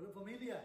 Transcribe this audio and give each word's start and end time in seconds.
Hola 0.00 0.12
familia, 0.14 0.62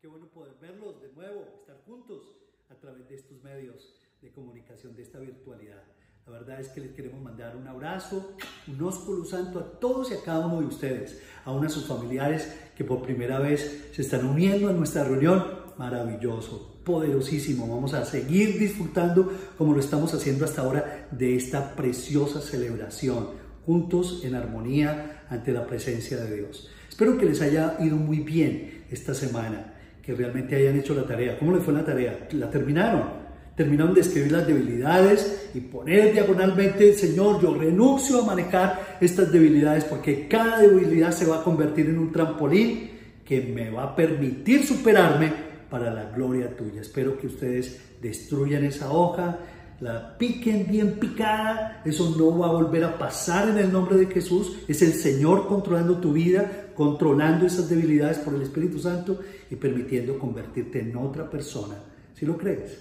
qué 0.00 0.08
bueno 0.08 0.26
poder 0.26 0.54
verlos 0.60 1.00
de 1.00 1.12
nuevo, 1.12 1.46
estar 1.56 1.76
juntos 1.86 2.32
a 2.68 2.74
través 2.74 3.08
de 3.08 3.14
estos 3.14 3.40
medios 3.40 3.94
de 4.20 4.32
comunicación, 4.32 4.96
de 4.96 5.02
esta 5.02 5.20
virtualidad. 5.20 5.84
La 6.26 6.32
verdad 6.32 6.60
es 6.60 6.68
que 6.70 6.80
les 6.80 6.90
queremos 6.90 7.22
mandar 7.22 7.56
un 7.56 7.68
abrazo, 7.68 8.34
un 8.66 8.82
ósculo 8.82 9.24
santo 9.24 9.60
a 9.60 9.78
todos 9.78 10.10
y 10.10 10.14
a 10.14 10.24
cada 10.24 10.48
uno 10.48 10.62
de 10.62 10.66
ustedes, 10.66 11.22
aún 11.44 11.64
a 11.64 11.68
sus 11.68 11.86
familiares 11.86 12.52
que 12.76 12.82
por 12.82 13.02
primera 13.02 13.38
vez 13.38 13.90
se 13.92 14.02
están 14.02 14.26
uniendo 14.26 14.68
a 14.68 14.72
nuestra 14.72 15.04
reunión. 15.04 15.62
Maravilloso, 15.78 16.80
poderosísimo. 16.84 17.72
Vamos 17.72 17.94
a 17.94 18.04
seguir 18.04 18.58
disfrutando 18.58 19.30
como 19.56 19.74
lo 19.74 19.78
estamos 19.78 20.12
haciendo 20.12 20.44
hasta 20.44 20.62
ahora 20.62 21.06
de 21.12 21.36
esta 21.36 21.76
preciosa 21.76 22.40
celebración, 22.40 23.28
juntos 23.64 24.24
en 24.24 24.34
armonía 24.34 25.24
ante 25.30 25.52
la 25.52 25.68
presencia 25.68 26.16
de 26.16 26.36
Dios. 26.36 26.68
Espero 27.02 27.18
que 27.18 27.26
les 27.26 27.42
haya 27.42 27.74
ido 27.80 27.96
muy 27.96 28.20
bien 28.20 28.84
esta 28.88 29.12
semana, 29.12 29.74
que 30.00 30.14
realmente 30.14 30.54
hayan 30.54 30.78
hecho 30.78 30.94
la 30.94 31.04
tarea. 31.04 31.36
¿Cómo 31.36 31.52
les 31.52 31.64
fue 31.64 31.74
la 31.74 31.84
tarea? 31.84 32.28
¿La 32.30 32.48
terminaron? 32.48 33.22
terminaron 33.56 33.92
de 33.92 34.02
escribir 34.02 34.30
las 34.30 34.46
debilidades 34.46 35.50
y 35.52 35.60
poner 35.60 36.12
diagonalmente, 36.12 36.94
Señor, 36.94 37.42
yo 37.42 37.54
renuncio 37.54 38.22
a 38.22 38.24
manejar 38.24 38.98
estas 39.00 39.32
debilidades 39.32 39.84
porque 39.84 40.28
cada 40.28 40.60
debilidad 40.60 41.10
se 41.10 41.26
va 41.26 41.40
a 41.40 41.42
convertir 41.42 41.86
en 41.86 41.98
un 41.98 42.12
trampolín 42.12 42.90
que 43.24 43.40
me 43.40 43.68
va 43.68 43.82
a 43.82 43.96
permitir 43.96 44.64
superarme 44.64 45.32
para 45.68 45.92
la 45.92 46.04
gloria 46.04 46.56
tuya. 46.56 46.82
Espero 46.82 47.18
que 47.18 47.26
ustedes 47.26 47.80
destruyan 48.00 48.64
esa 48.64 48.92
hoja, 48.92 49.38
la 49.82 50.16
piquen 50.16 50.68
bien 50.70 50.92
picada, 51.00 51.82
eso 51.84 52.14
no 52.16 52.38
va 52.38 52.46
a 52.46 52.52
volver 52.52 52.84
a 52.84 52.96
pasar 52.96 53.48
en 53.48 53.58
el 53.58 53.72
nombre 53.72 53.96
de 53.96 54.06
Jesús, 54.06 54.58
es 54.68 54.80
el 54.80 54.92
Señor 54.92 55.48
controlando 55.48 55.98
tu 55.98 56.12
vida, 56.12 56.61
controlando 56.74 57.46
esas 57.46 57.68
debilidades 57.68 58.18
por 58.18 58.34
el 58.34 58.42
Espíritu 58.42 58.78
Santo 58.78 59.20
y 59.50 59.56
permitiendo 59.56 60.18
convertirte 60.18 60.80
en 60.80 60.96
otra 60.96 61.28
persona. 61.28 61.76
Si 62.14 62.26
lo 62.26 62.36
crees, 62.36 62.78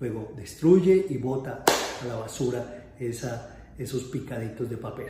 luego 0.00 0.32
destruye 0.36 1.06
y 1.08 1.16
bota 1.16 1.64
a 2.02 2.06
la 2.06 2.16
basura 2.16 2.92
esa, 2.98 3.72
esos 3.78 4.04
picaditos 4.04 4.68
de 4.68 4.76
papel. 4.76 5.08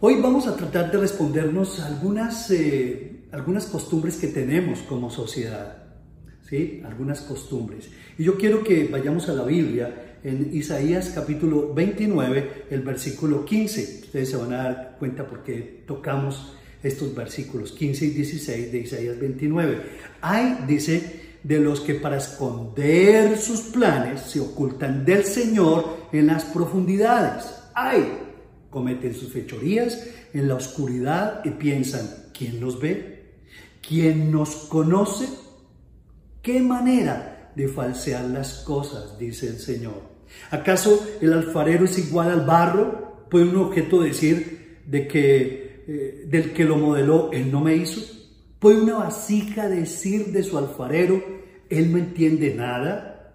Hoy 0.00 0.20
vamos 0.20 0.46
a 0.46 0.54
tratar 0.54 0.92
de 0.92 0.98
respondernos 0.98 1.80
algunas, 1.80 2.50
eh, 2.50 3.24
algunas 3.32 3.66
costumbres 3.66 4.16
que 4.16 4.28
tenemos 4.28 4.80
como 4.80 5.10
sociedad. 5.10 5.84
¿sí? 6.48 6.82
Algunas 6.84 7.22
costumbres. 7.22 7.88
Y 8.18 8.24
yo 8.24 8.36
quiero 8.36 8.62
que 8.62 8.88
vayamos 8.88 9.28
a 9.28 9.34
la 9.34 9.44
Biblia 9.44 10.18
en 10.22 10.50
Isaías 10.52 11.12
capítulo 11.14 11.72
29, 11.72 12.66
el 12.70 12.82
versículo 12.82 13.44
15. 13.44 14.02
Ustedes 14.04 14.30
se 14.30 14.36
van 14.36 14.52
a 14.52 14.62
dar 14.62 14.96
cuenta 14.98 15.26
porque 15.26 15.84
tocamos 15.86 16.56
estos 16.86 17.14
versículos 17.14 17.72
15 17.72 18.06
y 18.06 18.10
16 18.10 18.72
de 18.72 18.78
Isaías 18.78 19.18
29. 19.18 19.82
Hay, 20.20 20.58
dice, 20.66 21.26
de 21.42 21.60
los 21.60 21.80
que 21.80 21.94
para 21.94 22.16
esconder 22.16 23.38
sus 23.38 23.60
planes 23.60 24.20
se 24.22 24.40
ocultan 24.40 25.04
del 25.04 25.24
Señor 25.24 26.08
en 26.12 26.26
las 26.26 26.44
profundidades. 26.44 27.44
Hay, 27.74 28.18
cometen 28.68 29.14
sus 29.14 29.32
fechorías 29.32 30.06
en 30.32 30.48
la 30.48 30.56
oscuridad 30.56 31.44
y 31.44 31.50
piensan, 31.50 32.08
¿quién 32.36 32.60
nos 32.60 32.80
ve? 32.80 33.34
¿Quién 33.86 34.32
nos 34.32 34.56
conoce? 34.68 35.28
¿Qué 36.42 36.60
manera 36.60 37.52
de 37.54 37.68
falsear 37.68 38.24
las 38.24 38.64
cosas? 38.64 39.16
dice 39.18 39.46
el 39.46 39.58
Señor. 39.58 40.02
¿Acaso 40.50 41.06
el 41.20 41.32
alfarero 41.32 41.84
es 41.84 41.96
igual 41.98 42.30
al 42.30 42.44
barro? 42.44 43.26
¿Puede 43.30 43.44
un 43.44 43.56
objeto 43.56 44.00
decir 44.00 44.80
de 44.84 45.06
que 45.06 45.65
eh, 45.86 46.26
del 46.28 46.52
que 46.52 46.64
lo 46.64 46.76
modeló 46.76 47.30
él 47.32 47.50
no 47.50 47.60
me 47.60 47.76
hizo? 47.76 48.00
¿Puede 48.58 48.80
una 48.80 48.98
vasija 48.98 49.68
decir 49.68 50.32
de 50.32 50.42
su 50.42 50.58
alfarero 50.58 51.22
él 51.68 51.92
no 51.92 51.98
entiende 51.98 52.54
nada? 52.54 53.34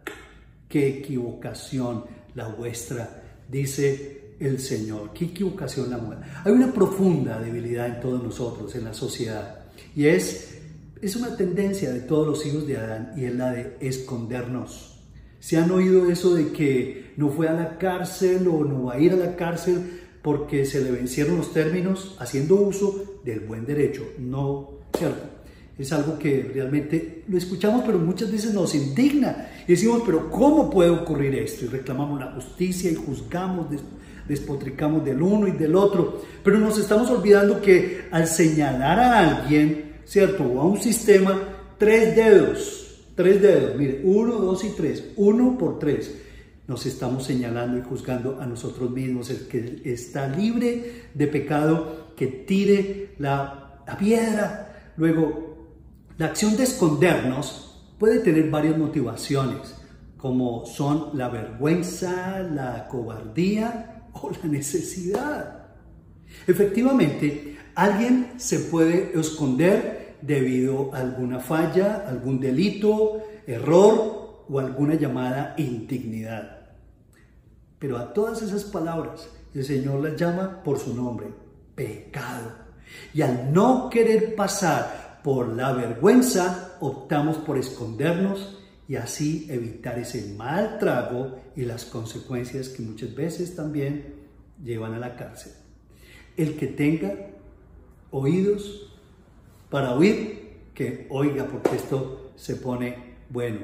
¡Qué 0.67 0.87
equivocación 0.87 2.05
la 2.35 2.47
vuestra! 2.47 3.17
dice 3.47 4.35
el 4.39 4.59
Señor. 4.59 5.11
¡Qué 5.13 5.25
equivocación 5.25 5.89
la 5.89 5.97
nuestra! 5.97 6.41
Hay 6.45 6.51
una 6.51 6.71
profunda 6.71 7.39
debilidad 7.39 7.87
en 7.87 7.99
todos 7.99 8.23
nosotros, 8.23 8.73
en 8.75 8.85
la 8.85 8.93
sociedad, 8.93 9.65
y 9.95 10.05
es 10.05 10.61
es 11.01 11.15
una 11.15 11.35
tendencia 11.35 11.91
de 11.91 12.01
todos 12.01 12.27
los 12.27 12.45
hijos 12.45 12.67
de 12.67 12.77
Adán 12.77 13.13
y 13.17 13.25
es 13.25 13.35
la 13.35 13.51
de 13.51 13.75
escondernos. 13.79 14.99
¿Se 15.39 15.57
han 15.57 15.71
oído 15.71 16.09
eso 16.11 16.35
de 16.35 16.51
que 16.51 17.13
no 17.17 17.29
fue 17.29 17.49
a 17.49 17.53
la 17.53 17.77
cárcel 17.79 18.47
o 18.47 18.63
no 18.63 18.83
va 18.85 18.93
a 18.93 18.99
ir 18.99 19.13
a 19.13 19.15
la 19.15 19.35
cárcel 19.35 20.00
porque 20.21 20.65
se 20.65 20.81
le 20.81 20.91
vencieron 20.91 21.37
los 21.37 21.53
términos 21.53 22.15
haciendo 22.19 22.55
uso 22.55 23.19
del 23.23 23.41
buen 23.41 23.65
derecho? 23.65 24.03
No, 24.19 24.69
¿cierto? 24.97 25.41
Es 25.77 25.91
algo 25.93 26.19
que 26.19 26.51
realmente 26.53 27.23
lo 27.27 27.37
escuchamos, 27.37 27.83
pero 27.85 27.97
muchas 27.97 28.31
veces 28.31 28.53
nos 28.53 28.75
indigna. 28.75 29.49
Y 29.67 29.71
decimos, 29.71 30.03
pero 30.05 30.29
¿cómo 30.29 30.69
puede 30.69 30.91
ocurrir 30.91 31.33
esto? 31.35 31.65
Y 31.65 31.69
reclamamos 31.69 32.19
la 32.19 32.33
justicia 32.33 32.91
y 32.91 32.95
juzgamos, 32.95 33.67
despotricamos 34.27 35.03
del 35.03 35.21
uno 35.21 35.47
y 35.47 35.51
del 35.51 35.75
otro. 35.75 36.21
Pero 36.43 36.59
nos 36.59 36.77
estamos 36.77 37.09
olvidando 37.09 37.61
que 37.61 38.01
al 38.11 38.27
señalar 38.27 38.99
a 38.99 39.19
alguien, 39.19 39.93
¿cierto? 40.05 40.43
O 40.43 40.61
a 40.61 40.65
un 40.65 40.79
sistema, 40.79 41.41
tres 41.79 42.15
dedos, 42.15 43.01
tres 43.15 43.41
dedos, 43.41 43.75
mire, 43.75 44.01
uno, 44.03 44.35
dos 44.35 44.63
y 44.63 44.69
tres, 44.77 45.03
uno 45.15 45.57
por 45.57 45.79
tres. 45.79 46.15
Nos 46.71 46.85
estamos 46.85 47.25
señalando 47.25 47.77
y 47.77 47.81
juzgando 47.81 48.39
a 48.39 48.45
nosotros 48.45 48.89
mismos. 48.91 49.29
El 49.29 49.45
que 49.49 49.81
está 49.83 50.29
libre 50.29 51.09
de 51.13 51.27
pecado, 51.27 52.13
que 52.15 52.27
tire 52.27 53.13
la, 53.17 53.83
piedra. 53.99 54.93
Luego, 54.95 55.67
la 56.17 56.27
acción 56.27 56.55
de 56.55 56.63
escondernos 56.63 57.93
puede 57.99 58.19
tener 58.19 58.49
varias 58.49 58.77
motivaciones, 58.77 59.75
como 60.15 60.65
son 60.65 61.09
la 61.17 61.27
vergüenza, 61.27 62.39
la 62.39 62.87
cobardía 62.87 64.07
o 64.13 64.31
la 64.31 64.49
necesidad. 64.49 65.73
Efectivamente, 66.47 67.57
alguien 67.75 68.35
se 68.37 68.59
puede 68.59 69.11
esconder 69.19 70.15
debido 70.21 70.95
a 70.95 70.99
alguna 70.99 71.41
falla, 71.41 72.05
algún 72.07 72.39
delito, 72.39 73.21
error 73.45 74.45
o 74.47 74.57
alguna 74.57 74.95
llamada 74.95 75.53
indignidad. 75.57 76.60
Pero 77.81 77.97
a 77.97 78.13
todas 78.13 78.43
esas 78.43 78.63
palabras 78.63 79.27
el 79.55 79.65
Señor 79.65 80.03
las 80.03 80.15
llama 80.15 80.61
por 80.63 80.77
su 80.77 80.93
nombre, 80.93 81.33
pecado. 81.73 82.51
Y 83.11 83.23
al 83.23 83.51
no 83.51 83.89
querer 83.89 84.35
pasar 84.35 85.19
por 85.23 85.47
la 85.47 85.73
vergüenza, 85.73 86.77
optamos 86.79 87.37
por 87.37 87.57
escondernos 87.57 88.59
y 88.87 88.97
así 88.97 89.47
evitar 89.49 89.97
ese 89.97 90.35
mal 90.35 90.77
trago 90.77 91.39
y 91.55 91.63
las 91.65 91.85
consecuencias 91.85 92.69
que 92.69 92.83
muchas 92.83 93.15
veces 93.15 93.55
también 93.55 94.13
llevan 94.63 94.93
a 94.93 94.99
la 94.99 95.15
cárcel. 95.15 95.53
El 96.37 96.57
que 96.57 96.67
tenga 96.67 97.15
oídos 98.11 98.93
para 99.71 99.95
oír, 99.95 100.59
que 100.75 101.07
oiga, 101.09 101.47
porque 101.47 101.77
esto 101.77 102.31
se 102.35 102.57
pone 102.57 103.15
bueno. 103.31 103.61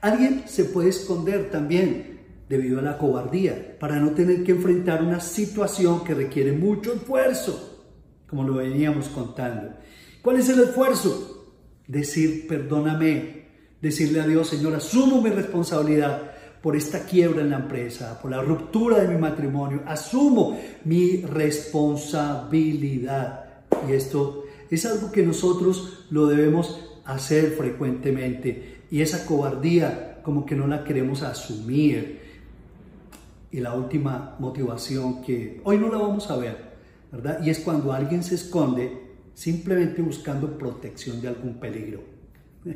Alguien 0.00 0.44
se 0.46 0.66
puede 0.66 0.90
esconder 0.90 1.50
también 1.50 2.11
debido 2.52 2.78
a 2.80 2.82
la 2.82 2.98
cobardía, 2.98 3.78
para 3.80 3.98
no 3.98 4.10
tener 4.10 4.44
que 4.44 4.52
enfrentar 4.52 5.02
una 5.02 5.20
situación 5.20 6.04
que 6.04 6.12
requiere 6.12 6.52
mucho 6.52 6.92
esfuerzo, 6.92 7.80
como 8.28 8.44
lo 8.44 8.56
veníamos 8.56 9.08
contando. 9.08 9.70
¿Cuál 10.20 10.38
es 10.38 10.50
el 10.50 10.60
esfuerzo? 10.60 11.54
Decir, 11.86 12.46
perdóname, 12.46 13.46
decirle 13.80 14.20
a 14.20 14.26
Dios, 14.26 14.48
Señor, 14.48 14.74
asumo 14.74 15.22
mi 15.22 15.30
responsabilidad, 15.30 16.30
por 16.60 16.76
esta 16.76 17.06
quiebra 17.06 17.40
en 17.40 17.48
la 17.48 17.56
empresa, 17.56 18.20
por 18.20 18.30
la 18.30 18.42
ruptura 18.42 19.00
de 19.00 19.08
mi 19.08 19.16
matrimonio. 19.18 19.80
Asumo 19.86 20.60
mi 20.84 21.22
responsabilidad. 21.22 23.46
Y 23.88 23.94
esto 23.94 24.44
es 24.70 24.84
algo 24.84 25.10
que 25.10 25.22
nosotros 25.22 26.04
lo 26.10 26.26
debemos 26.26 27.00
hacer 27.06 27.52
frecuentemente. 27.52 28.82
Y 28.90 29.00
esa 29.00 29.24
cobardía 29.24 30.20
como 30.22 30.44
que 30.44 30.54
no 30.54 30.66
la 30.66 30.84
queremos 30.84 31.22
asumir. 31.22 32.20
Y 33.52 33.60
la 33.60 33.74
última 33.74 34.36
motivación 34.38 35.22
que 35.22 35.60
hoy 35.62 35.78
no 35.78 35.88
la 35.88 35.98
vamos 35.98 36.30
a 36.30 36.36
ver, 36.36 36.56
¿verdad? 37.12 37.40
Y 37.44 37.50
es 37.50 37.60
cuando 37.60 37.92
alguien 37.92 38.24
se 38.24 38.34
esconde 38.34 39.12
simplemente 39.34 40.02
buscando 40.02 40.58
protección 40.58 41.20
de 41.20 41.28
algún 41.28 41.60
peligro. 41.60 42.02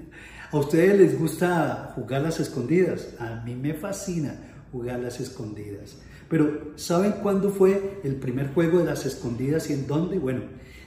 ¿A 0.52 0.58
ustedes 0.58 0.98
les 0.98 1.18
gusta 1.18 1.92
jugar 1.94 2.22
las 2.22 2.38
escondidas? 2.40 3.14
A 3.18 3.42
mí 3.44 3.54
me 3.54 3.74
fascina 3.74 4.36
jugar 4.70 5.00
las 5.00 5.18
escondidas. 5.18 5.98
Pero 6.28 6.72
¿saben 6.76 7.12
cuándo 7.22 7.50
fue 7.50 8.00
el 8.04 8.16
primer 8.16 8.52
juego 8.52 8.78
de 8.78 8.84
las 8.84 9.06
escondidas 9.06 9.70
y 9.70 9.72
en 9.72 9.86
dónde? 9.86 10.18
Bueno, 10.18 10.42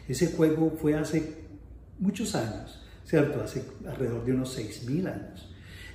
ese 0.08 0.28
juego 0.28 0.78
fue 0.80 0.96
hace 0.96 1.36
muchos 1.98 2.36
años, 2.36 2.82
¿cierto? 3.06 3.42
Hace 3.42 3.64
alrededor 3.88 4.26
de 4.26 4.34
unos 4.34 4.58
6.000 4.58 5.08
años. 5.12 5.50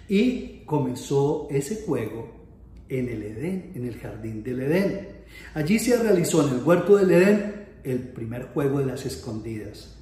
Y 0.09 0.63
comenzó 0.67 1.47
ese 1.51 1.85
juego 1.87 2.34
en 2.99 3.09
el 3.09 3.23
Edén, 3.23 3.73
en 3.75 3.87
el 3.87 3.97
jardín 3.99 4.43
del 4.43 4.61
Edén. 4.61 5.09
Allí 5.55 5.79
se 5.79 5.97
realizó 5.97 6.47
en 6.47 6.55
el 6.55 6.63
huerto 6.63 6.97
del 6.97 7.11
Edén 7.11 7.67
el 7.83 7.99
primer 7.99 8.45
juego 8.47 8.81
de 8.81 8.87
las 8.87 9.05
escondidas. 9.05 9.97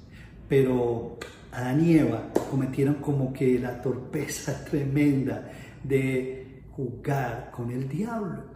Pero 0.48 1.18
Adán 1.52 1.84
y 1.84 1.98
Eva 1.98 2.28
cometieron 2.50 2.96
como 2.96 3.32
que 3.32 3.58
la 3.58 3.80
torpeza 3.80 4.64
tremenda 4.70 5.50
de 5.82 6.62
jugar 6.70 7.50
con 7.50 7.70
el 7.70 7.88
diablo. 7.88 8.52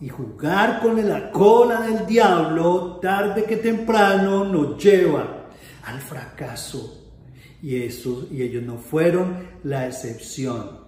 Y 0.00 0.08
jugar 0.08 0.80
con 0.80 1.08
la 1.08 1.30
cola 1.30 1.80
del 1.80 2.06
diablo, 2.06 2.98
tarde 3.00 3.44
que 3.44 3.56
temprano, 3.56 4.44
nos 4.44 4.82
lleva 4.82 5.48
al 5.84 6.00
fracaso. 6.00 7.02
Y, 7.62 7.76
y 7.76 8.42
ellos 8.42 8.62
no 8.62 8.76
fueron 8.76 9.48
la 9.64 9.86
excepción. 9.86 10.80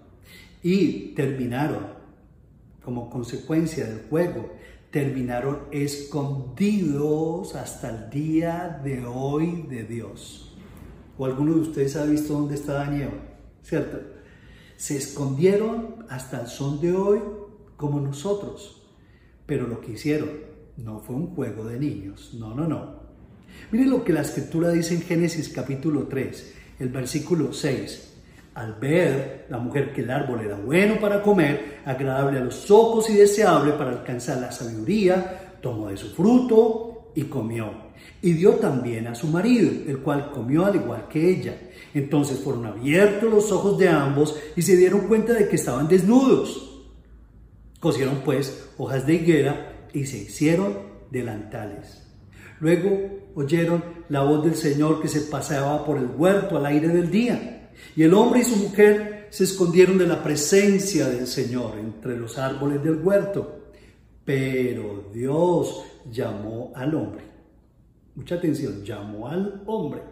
Y 0.62 1.14
terminaron, 1.14 1.97
como 2.88 3.10
consecuencia 3.10 3.84
del 3.84 4.06
juego, 4.08 4.50
terminaron 4.90 5.64
escondidos 5.72 7.54
hasta 7.54 7.90
el 7.90 8.08
día 8.08 8.80
de 8.82 9.04
hoy 9.04 9.66
de 9.68 9.84
Dios. 9.84 10.56
¿O 11.18 11.26
alguno 11.26 11.52
de 11.52 11.60
ustedes 11.60 11.96
ha 11.96 12.06
visto 12.06 12.32
dónde 12.32 12.54
está 12.54 12.72
Daniel? 12.72 13.10
¿Cierto? 13.62 14.00
Se 14.78 14.96
escondieron 14.96 16.06
hasta 16.08 16.40
el 16.40 16.46
son 16.46 16.80
de 16.80 16.94
hoy 16.94 17.20
como 17.76 18.00
nosotros. 18.00 18.88
Pero 19.44 19.66
lo 19.66 19.82
que 19.82 19.92
hicieron 19.92 20.30
no 20.78 21.00
fue 21.00 21.14
un 21.14 21.34
juego 21.34 21.66
de 21.66 21.78
niños. 21.78 22.32
No, 22.40 22.54
no, 22.54 22.66
no. 22.66 23.00
Miren 23.70 23.90
lo 23.90 24.02
que 24.02 24.14
la 24.14 24.22
escritura 24.22 24.70
dice 24.70 24.94
en 24.94 25.02
Génesis 25.02 25.50
capítulo 25.50 26.04
3, 26.04 26.54
el 26.78 26.88
versículo 26.88 27.52
6. 27.52 28.07
Al 28.58 28.74
ver 28.74 29.46
la 29.50 29.58
mujer 29.58 29.92
que 29.92 30.00
el 30.00 30.10
árbol 30.10 30.40
era 30.40 30.56
bueno 30.56 30.98
para 30.98 31.22
comer, 31.22 31.78
agradable 31.84 32.40
a 32.40 32.44
los 32.44 32.68
ojos 32.72 33.08
y 33.08 33.14
deseable 33.14 33.70
para 33.74 33.92
alcanzar 33.92 34.38
la 34.38 34.50
sabiduría, 34.50 35.54
tomó 35.62 35.90
de 35.90 35.96
su 35.96 36.08
fruto 36.08 37.12
y 37.14 37.22
comió. 37.22 37.70
Y 38.20 38.32
dio 38.32 38.54
también 38.54 39.06
a 39.06 39.14
su 39.14 39.28
marido, 39.28 39.70
el 39.86 40.00
cual 40.00 40.32
comió 40.32 40.66
al 40.66 40.74
igual 40.74 41.06
que 41.08 41.30
ella. 41.30 41.56
Entonces 41.94 42.40
fueron 42.40 42.66
abiertos 42.66 43.32
los 43.32 43.52
ojos 43.52 43.78
de 43.78 43.90
ambos 43.90 44.36
y 44.56 44.62
se 44.62 44.76
dieron 44.76 45.06
cuenta 45.06 45.34
de 45.34 45.48
que 45.48 45.54
estaban 45.54 45.86
desnudos. 45.86 46.82
Cosieron 47.78 48.22
pues 48.24 48.70
hojas 48.76 49.06
de 49.06 49.14
higuera 49.14 49.86
y 49.92 50.04
se 50.06 50.18
hicieron 50.18 50.78
delantales. 51.12 52.02
Luego 52.58 52.90
oyeron 53.36 53.84
la 54.08 54.22
voz 54.22 54.44
del 54.44 54.56
Señor 54.56 55.00
que 55.00 55.06
se 55.06 55.20
paseaba 55.30 55.84
por 55.84 55.96
el 55.96 56.08
huerto 56.16 56.56
al 56.56 56.66
aire 56.66 56.88
del 56.88 57.08
día 57.08 57.54
y 57.96 58.02
el 58.02 58.14
hombre 58.14 58.40
y 58.40 58.44
su 58.44 58.56
mujer 58.56 59.28
se 59.30 59.44
escondieron 59.44 59.98
de 59.98 60.06
la 60.06 60.22
presencia 60.22 61.08
del 61.08 61.26
Señor 61.26 61.78
entre 61.78 62.16
los 62.16 62.38
árboles 62.38 62.82
del 62.82 62.96
huerto. 63.02 63.56
Pero 64.24 65.10
Dios 65.12 65.84
llamó 66.10 66.72
al 66.74 66.94
hombre. 66.94 67.24
Mucha 68.14 68.36
atención, 68.36 68.84
llamó 68.84 69.28
al 69.28 69.62
hombre 69.66 70.02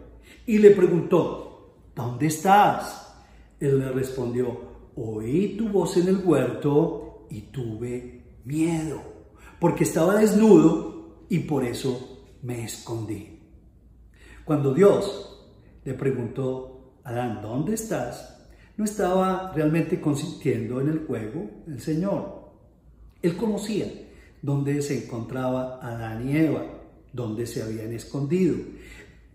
y 0.45 0.57
le 0.57 0.71
preguntó, 0.71 1.75
¿dónde 1.95 2.27
estás? 2.27 3.15
Él 3.59 3.79
le 3.79 3.91
respondió, 3.91 4.59
oí 4.95 5.55
tu 5.57 5.69
voz 5.69 5.97
en 5.97 6.07
el 6.07 6.17
huerto 6.23 7.25
y 7.29 7.41
tuve 7.41 8.39
miedo, 8.45 9.01
porque 9.59 9.83
estaba 9.83 10.15
desnudo 10.15 11.25
y 11.29 11.39
por 11.39 11.65
eso 11.65 12.25
me 12.43 12.63
escondí. 12.63 13.39
Cuando 14.45 14.73
Dios 14.73 15.45
le 15.83 15.93
preguntó 15.93 16.76
Adán, 17.07 17.39
¿dónde 17.41 17.73
estás? 17.75 18.37
No 18.75 18.83
estaba 18.83 19.53
realmente 19.55 20.01
consintiendo 20.01 20.81
en 20.81 20.89
el 20.89 21.05
juego 21.07 21.49
el 21.65 21.79
Señor. 21.79 22.51
Él 23.21 23.37
conocía 23.37 23.85
dónde 24.41 24.81
se 24.81 25.05
encontraba 25.05 25.79
Adán 25.81 26.27
y 26.27 26.35
Eva, 26.35 26.65
dónde 27.13 27.47
se 27.47 27.63
habían 27.63 27.93
escondido. 27.93 28.57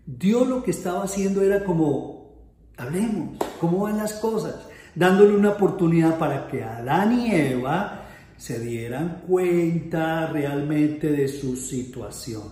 Dios 0.05 0.47
lo 0.47 0.61
que 0.61 0.69
estaba 0.69 1.03
haciendo 1.03 1.41
era 1.41 1.63
como, 1.63 2.43
hablemos, 2.77 3.39
¿cómo 3.59 3.79
van 3.79 3.97
las 3.97 4.13
cosas? 4.13 4.67
Dándole 4.93 5.35
una 5.35 5.53
oportunidad 5.53 6.19
para 6.19 6.47
que 6.47 6.63
Adán 6.63 7.21
y 7.21 7.31
Eva 7.33 8.05
se 8.37 8.59
dieran 8.59 9.23
cuenta 9.27 10.27
realmente 10.27 11.11
de 11.11 11.27
su 11.27 11.55
situación. 11.55 12.43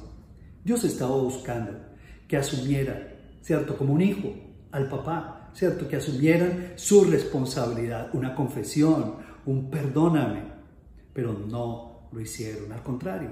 Dios 0.64 0.84
estaba 0.84 1.16
buscando 1.16 1.74
que 2.28 2.38
asumiera, 2.38 3.20
¿cierto? 3.44 3.78
Como 3.78 3.94
un 3.94 4.02
hijo, 4.02 4.34
al 4.72 4.88
papá, 4.88 5.50
¿cierto? 5.54 5.88
Que 5.88 5.98
asumieran 5.98 6.74
su 6.76 7.04
responsabilidad, 7.04 8.10
una 8.14 8.34
confesión, 8.36 9.16
un 9.46 9.70
perdóname, 9.70 10.44
pero 11.14 11.34
no 11.34 12.10
lo 12.12 12.20
hicieron, 12.20 12.72
al 12.72 12.84
contrario. 12.84 13.30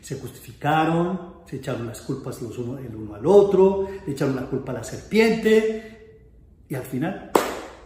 Se 0.00 0.18
justificaron, 0.18 1.42
se 1.46 1.56
echaron 1.56 1.86
las 1.86 2.00
culpas 2.00 2.40
los 2.42 2.56
uno, 2.58 2.78
el 2.78 2.94
uno 2.94 3.14
al 3.14 3.26
otro, 3.26 3.88
le 4.06 4.12
echaron 4.12 4.36
la 4.36 4.46
culpa 4.46 4.72
a 4.72 4.76
la 4.76 4.84
serpiente 4.84 6.22
y 6.68 6.74
al 6.74 6.84
final 6.84 7.30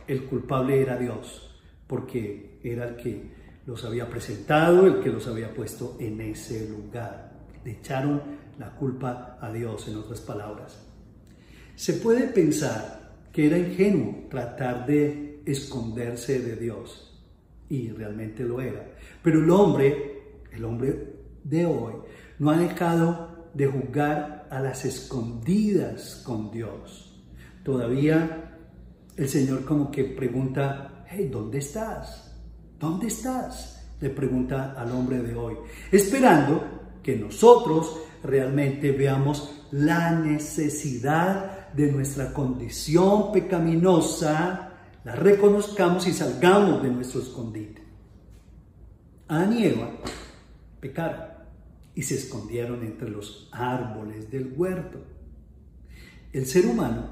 el 0.06 0.24
culpable 0.24 0.80
era 0.80 0.96
Dios, 0.96 1.58
porque 1.86 2.60
era 2.62 2.88
el 2.88 2.96
que 2.96 3.34
los 3.66 3.84
había 3.84 4.08
presentado, 4.08 4.86
el 4.86 5.00
que 5.00 5.10
los 5.10 5.26
había 5.26 5.52
puesto 5.52 5.96
en 5.98 6.20
ese 6.20 6.68
lugar. 6.68 7.32
Le 7.64 7.72
echaron 7.72 8.22
la 8.58 8.70
culpa 8.76 9.38
a 9.40 9.52
Dios, 9.52 9.88
en 9.88 9.96
otras 9.96 10.20
palabras. 10.20 10.85
Se 11.76 11.92
puede 11.92 12.28
pensar 12.28 13.12
que 13.30 13.46
era 13.46 13.58
ingenuo 13.58 14.28
tratar 14.30 14.86
de 14.86 15.42
esconderse 15.44 16.40
de 16.40 16.56
Dios, 16.56 17.22
y 17.68 17.90
realmente 17.90 18.44
lo 18.44 18.62
era. 18.62 18.82
Pero 19.22 19.40
el 19.40 19.50
hombre, 19.50 20.40
el 20.52 20.64
hombre 20.64 21.12
de 21.44 21.66
hoy, 21.66 21.92
no 22.38 22.50
ha 22.50 22.56
dejado 22.56 23.50
de 23.52 23.66
jugar 23.66 24.48
a 24.50 24.58
las 24.60 24.86
escondidas 24.86 26.22
con 26.24 26.50
Dios. 26.50 27.22
Todavía 27.62 28.58
el 29.14 29.28
Señor 29.28 29.66
como 29.66 29.90
que 29.90 30.04
pregunta, 30.04 31.04
hey, 31.10 31.28
¿dónde 31.30 31.58
estás? 31.58 32.34
¿Dónde 32.78 33.08
estás? 33.08 33.86
Le 34.00 34.08
pregunta 34.08 34.72
al 34.78 34.92
hombre 34.92 35.22
de 35.22 35.34
hoy, 35.34 35.56
esperando 35.92 36.98
que 37.02 37.16
nosotros 37.16 37.98
realmente 38.22 38.92
veamos 38.92 39.66
la 39.72 40.10
necesidad 40.12 41.55
de 41.74 41.90
nuestra 41.92 42.32
condición 42.32 43.32
pecaminosa, 43.32 44.72
la 45.04 45.14
reconozcamos 45.14 46.06
y 46.06 46.12
salgamos 46.12 46.82
de 46.82 46.90
nuestro 46.90 47.20
escondite. 47.20 47.82
Adán 49.28 49.52
y 49.58 49.64
Eva 49.64 49.90
pecaron 50.80 51.26
y 51.94 52.02
se 52.02 52.16
escondieron 52.16 52.82
entre 52.82 53.08
los 53.08 53.48
árboles 53.52 54.30
del 54.30 54.52
huerto. 54.56 54.98
El 56.32 56.46
ser 56.46 56.66
humano 56.66 57.10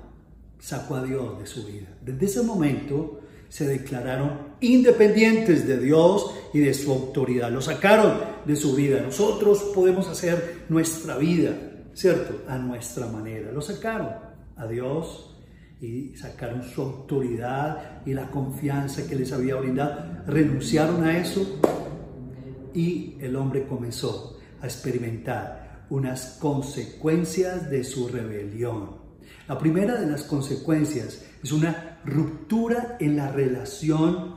sacó 0.59 0.97
a 0.97 1.05
Dios 1.05 1.39
de 1.39 1.47
su 1.47 1.67
vida. 1.67 1.89
Desde 2.03 2.27
ese 2.27 2.43
momento 2.43 3.21
se 3.49 3.67
declararon 3.67 4.55
independientes 4.61 5.67
de 5.67 5.79
Dios 5.79 6.35
y 6.53 6.61
de 6.61 6.75
su 6.75 6.93
autoridad. 6.93 7.51
Lo 7.51 7.61
sacaron 7.61 8.19
de 8.45 8.57
su 8.57 8.75
vida. 8.75 9.01
Nosotros 9.01 9.63
podemos 9.75 10.09
hacer 10.09 10.65
nuestra 10.69 11.17
vida 11.17 11.55
¿cierto? 11.95 12.43
A 12.49 12.59
nuestra 12.59 13.07
manera. 13.07 13.51
Lo 13.53 13.63
sacaron 13.63 14.11
a 14.57 14.67
Dios 14.67 15.37
y 15.81 16.17
sacaron 16.17 16.63
su 16.63 16.83
autoridad 16.83 18.03
y 18.07 18.15
la 18.15 18.31
confianza 18.31 19.07
que 19.07 19.17
les 19.17 19.33
había 19.33 19.57
brindado. 19.57 20.25
Renunciaron 20.27 21.05
a 21.05 21.19
eso 21.19 21.61
y 22.75 23.17
el 23.21 23.37
hombre 23.37 23.67
comenzó 23.67 24.39
a 24.61 24.67
experimentar 24.67 25.87
unas 25.91 26.39
consecuencias 26.41 27.71
de 27.71 27.85
su 27.85 28.09
rebelión. 28.09 28.97
La 29.47 29.59
primera 29.59 30.01
de 30.01 30.07
las 30.07 30.23
consecuencias 30.23 31.25
es 31.43 31.53
una 31.53 32.01
ruptura 32.05 32.97
en 33.01 33.17
la 33.17 33.31
relación 33.31 34.37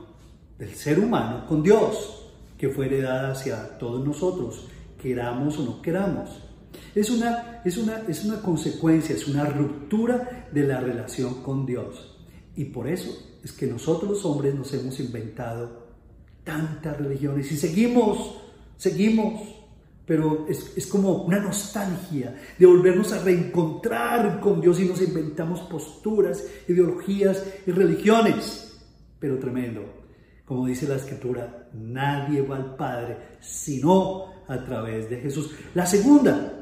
del 0.58 0.74
ser 0.74 0.98
humano 1.00 1.46
con 1.46 1.62
Dios, 1.62 2.30
que 2.58 2.68
fue 2.68 2.86
heredada 2.86 3.32
hacia 3.32 3.78
todos 3.78 4.04
nosotros, 4.04 4.68
queramos 5.00 5.58
o 5.58 5.64
no 5.64 5.80
queramos. 5.80 6.47
Es 6.94 7.10
una, 7.10 7.62
es, 7.64 7.76
una, 7.76 8.02
es 8.08 8.24
una 8.24 8.40
consecuencia, 8.40 9.14
es 9.14 9.26
una 9.28 9.44
ruptura 9.44 10.48
de 10.52 10.62
la 10.64 10.80
relación 10.80 11.42
con 11.42 11.66
Dios. 11.66 12.16
Y 12.56 12.66
por 12.66 12.88
eso 12.88 13.38
es 13.42 13.52
que 13.52 13.66
nosotros 13.66 14.10
los 14.10 14.24
hombres 14.24 14.54
nos 14.54 14.72
hemos 14.74 14.98
inventado 15.00 15.86
tantas 16.44 16.96
religiones 16.96 17.50
y 17.52 17.56
seguimos, 17.56 18.38
seguimos, 18.76 19.42
pero 20.06 20.46
es, 20.48 20.72
es, 20.76 20.86
como 20.86 21.24
una 21.24 21.38
nostalgia 21.38 22.34
de 22.58 22.66
volvernos 22.66 23.12
a 23.12 23.22
reencontrar 23.22 24.40
con 24.40 24.60
Dios 24.60 24.80
y 24.80 24.86
nos 24.86 25.02
inventamos 25.02 25.60
posturas, 25.60 26.42
ideologías 26.66 27.44
y 27.66 27.70
religiones. 27.70 28.80
Pero 29.20 29.38
tremendo, 29.38 29.84
como 30.44 30.66
dice 30.66 30.88
la 30.88 30.96
escritura, 30.96 31.68
nadie 31.74 32.40
va 32.40 32.56
al 32.56 32.74
Padre 32.76 33.18
sino 33.40 34.44
a 34.48 34.64
través 34.64 35.10
de 35.10 35.20
Jesús. 35.20 35.50
La 35.74 35.84
segunda, 35.84 36.57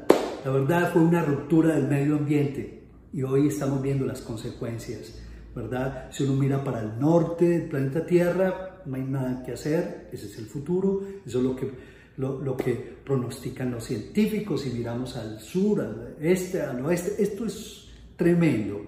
la 0.47 0.53
verdad 0.53 0.93
fue 0.93 1.01
una 1.01 1.21
ruptura 1.21 1.75
del 1.75 1.89
medio 1.89 2.15
ambiente 2.15 2.81
y 3.11 3.21
hoy 3.21 3.49
estamos 3.49 3.81
viendo 3.81 4.05
las 4.05 4.21
consecuencias, 4.21 5.21
¿verdad? 5.53 6.07
Si 6.09 6.23
uno 6.23 6.35
mira 6.35 6.63
para 6.63 6.83
el 6.83 6.97
norte 6.97 7.49
del 7.49 7.63
planeta 7.67 8.05
Tierra, 8.05 8.81
no 8.85 8.95
hay 8.95 9.03
nada 9.03 9.43
que 9.43 9.51
hacer, 9.51 10.07
ese 10.09 10.27
es 10.27 10.37
el 10.37 10.45
futuro, 10.45 11.03
eso 11.25 11.39
es 11.39 11.43
lo 11.43 11.53
que, 11.53 11.69
lo, 12.15 12.55
que 12.55 12.95
pronostican 13.03 13.71
los 13.71 13.83
científicos, 13.83 14.61
si 14.61 14.69
miramos 14.69 15.17
al 15.17 15.41
sur, 15.41 15.81
al 15.81 16.15
este, 16.21 16.61
al 16.61 16.79
oeste, 16.85 17.21
esto 17.21 17.45
es 17.45 17.89
tremendo. 18.15 18.85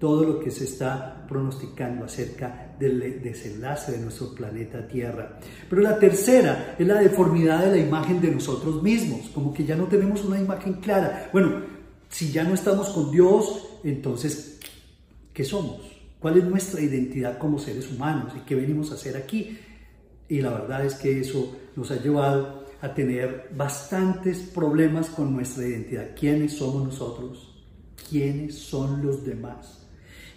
todo 0.00 0.24
lo 0.24 0.40
que 0.40 0.50
se 0.50 0.64
está 0.64 1.24
pronosticando 1.28 2.04
acerca 2.04 2.65
del 2.78 3.22
desenlace 3.22 3.92
de 3.92 3.98
nuestro 3.98 4.34
planeta 4.34 4.86
Tierra. 4.86 5.38
Pero 5.68 5.82
la 5.82 5.98
tercera 5.98 6.76
es 6.78 6.86
la 6.86 7.00
deformidad 7.00 7.64
de 7.64 7.70
la 7.72 7.86
imagen 7.86 8.20
de 8.20 8.30
nosotros 8.30 8.82
mismos, 8.82 9.28
como 9.34 9.52
que 9.52 9.64
ya 9.64 9.76
no 9.76 9.84
tenemos 9.84 10.24
una 10.24 10.38
imagen 10.38 10.74
clara. 10.74 11.30
Bueno, 11.32 11.62
si 12.08 12.30
ya 12.30 12.44
no 12.44 12.54
estamos 12.54 12.90
con 12.90 13.10
Dios, 13.10 13.68
entonces, 13.84 14.58
¿qué 15.32 15.44
somos? 15.44 15.80
¿Cuál 16.18 16.38
es 16.38 16.44
nuestra 16.44 16.80
identidad 16.80 17.38
como 17.38 17.58
seres 17.58 17.90
humanos 17.90 18.32
y 18.36 18.40
qué 18.40 18.54
venimos 18.54 18.90
a 18.90 18.94
hacer 18.94 19.16
aquí? 19.16 19.58
Y 20.28 20.40
la 20.40 20.50
verdad 20.50 20.84
es 20.84 20.94
que 20.94 21.20
eso 21.20 21.56
nos 21.76 21.90
ha 21.90 22.02
llevado 22.02 22.66
a 22.80 22.94
tener 22.94 23.48
bastantes 23.54 24.38
problemas 24.38 25.08
con 25.10 25.34
nuestra 25.34 25.66
identidad. 25.66 26.10
¿Quiénes 26.18 26.56
somos 26.56 26.84
nosotros? 26.84 27.64
¿Quiénes 28.08 28.58
son 28.58 29.04
los 29.04 29.24
demás? 29.24 29.86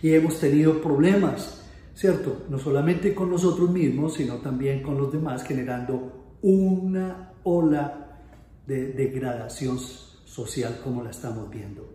Y 0.01 0.13
hemos 0.13 0.39
tenido 0.39 0.81
problemas, 0.81 1.58
¿cierto? 1.99 2.45
No 2.49 2.57
solamente 2.57 3.13
con 3.13 3.29
nosotros 3.29 3.69
mismos, 3.69 4.13
sino 4.13 4.35
también 4.35 4.81
con 4.81 4.97
los 4.97 5.11
demás, 5.11 5.43
generando 5.43 6.37
una 6.41 7.33
ola 7.43 8.21
de 8.65 8.93
degradación 8.93 9.77
social 10.23 10.79
como 10.81 11.03
la 11.03 11.09
estamos 11.09 11.49
viendo. 11.49 11.93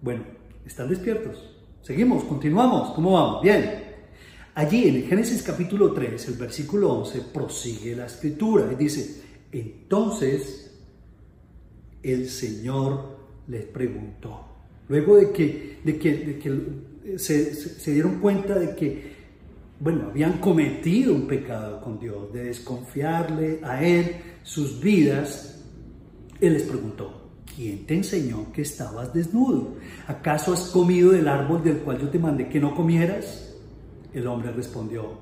Bueno, 0.00 0.22
¿están 0.64 0.88
despiertos? 0.88 1.54
Seguimos, 1.82 2.24
continuamos, 2.24 2.92
¿cómo 2.94 3.12
vamos? 3.12 3.42
Bien. 3.42 3.82
Allí 4.54 4.88
en 4.88 4.96
el 4.96 5.02
Génesis 5.04 5.42
capítulo 5.42 5.92
3, 5.92 6.28
el 6.28 6.34
versículo 6.34 6.94
11, 6.94 7.20
prosigue 7.34 7.94
la 7.94 8.06
escritura 8.06 8.72
y 8.72 8.76
dice, 8.76 9.22
entonces 9.52 10.80
el 12.02 12.30
Señor 12.30 13.18
les 13.46 13.66
preguntó, 13.66 14.46
luego 14.88 15.16
de 15.16 15.32
que, 15.32 15.80
de 15.84 15.98
que, 15.98 16.91
se, 17.16 17.92
dieron 17.92 18.20
cuenta 18.20 18.58
de 18.58 18.74
que, 18.74 19.12
bueno, 19.80 20.08
habían 20.10 20.38
cometido 20.38 21.14
un 21.14 21.26
pecado 21.26 21.80
con 21.80 21.98
Dios, 21.98 22.32
de 22.32 22.44
desconfiarle 22.44 23.60
a 23.62 23.82
Él 23.82 24.16
sus 24.42 24.80
vidas, 24.80 25.64
Él 26.40 26.54
les 26.54 26.62
preguntó, 26.62 27.30
¿quién 27.54 27.86
te 27.86 27.94
enseñó 27.94 28.52
que 28.52 28.62
estabas 28.62 29.12
desnudo? 29.12 29.76
¿Acaso 30.06 30.52
has 30.52 30.70
comido 30.70 31.12
del 31.12 31.28
árbol 31.28 31.62
del 31.62 31.78
cual 31.78 32.00
yo 32.00 32.08
te 32.08 32.18
mandé 32.18 32.48
que 32.48 32.60
no 32.60 32.74
comieras? 32.74 33.54
El 34.12 34.26
hombre 34.26 34.52
respondió, 34.52 35.18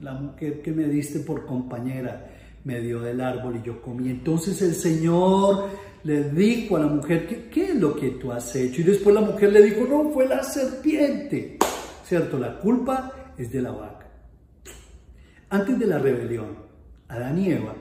la 0.00 0.14
mujer 0.14 0.62
que 0.62 0.72
me 0.72 0.84
diste 0.84 1.20
por 1.20 1.46
compañera 1.46 2.30
me 2.64 2.80
dio 2.80 3.00
del 3.00 3.20
árbol 3.20 3.56
y 3.56 3.66
yo 3.66 3.80
comí. 3.82 4.10
Entonces 4.10 4.60
el 4.62 4.74
Señor 4.74 5.68
le 6.04 6.30
dijo 6.30 6.76
a 6.76 6.80
la 6.80 6.86
mujer, 6.86 7.48
¿qué, 7.50 7.64
es 7.64 7.74
lo 7.74 7.94
que 7.94 8.10
tú 8.10 8.32
has 8.32 8.54
hecho? 8.56 8.80
Y 8.80 8.84
después 8.84 9.14
la 9.14 9.20
mujer 9.20 9.52
le 9.52 9.62
dijo, 9.62 9.86
no, 9.86 10.10
fue 10.10 10.26
la 10.26 10.42
serpiente. 10.42 11.58
¿Cierto? 12.04 12.38
La 12.38 12.58
culpa 12.58 13.32
es 13.36 13.52
de 13.52 13.62
la 13.62 13.70
vaca. 13.70 14.06
Antes 15.48 15.78
de 15.78 15.86
la 15.86 15.98
rebelión, 15.98 16.56
Adán 17.08 17.38
y 17.38 17.50
Eva 17.50 17.74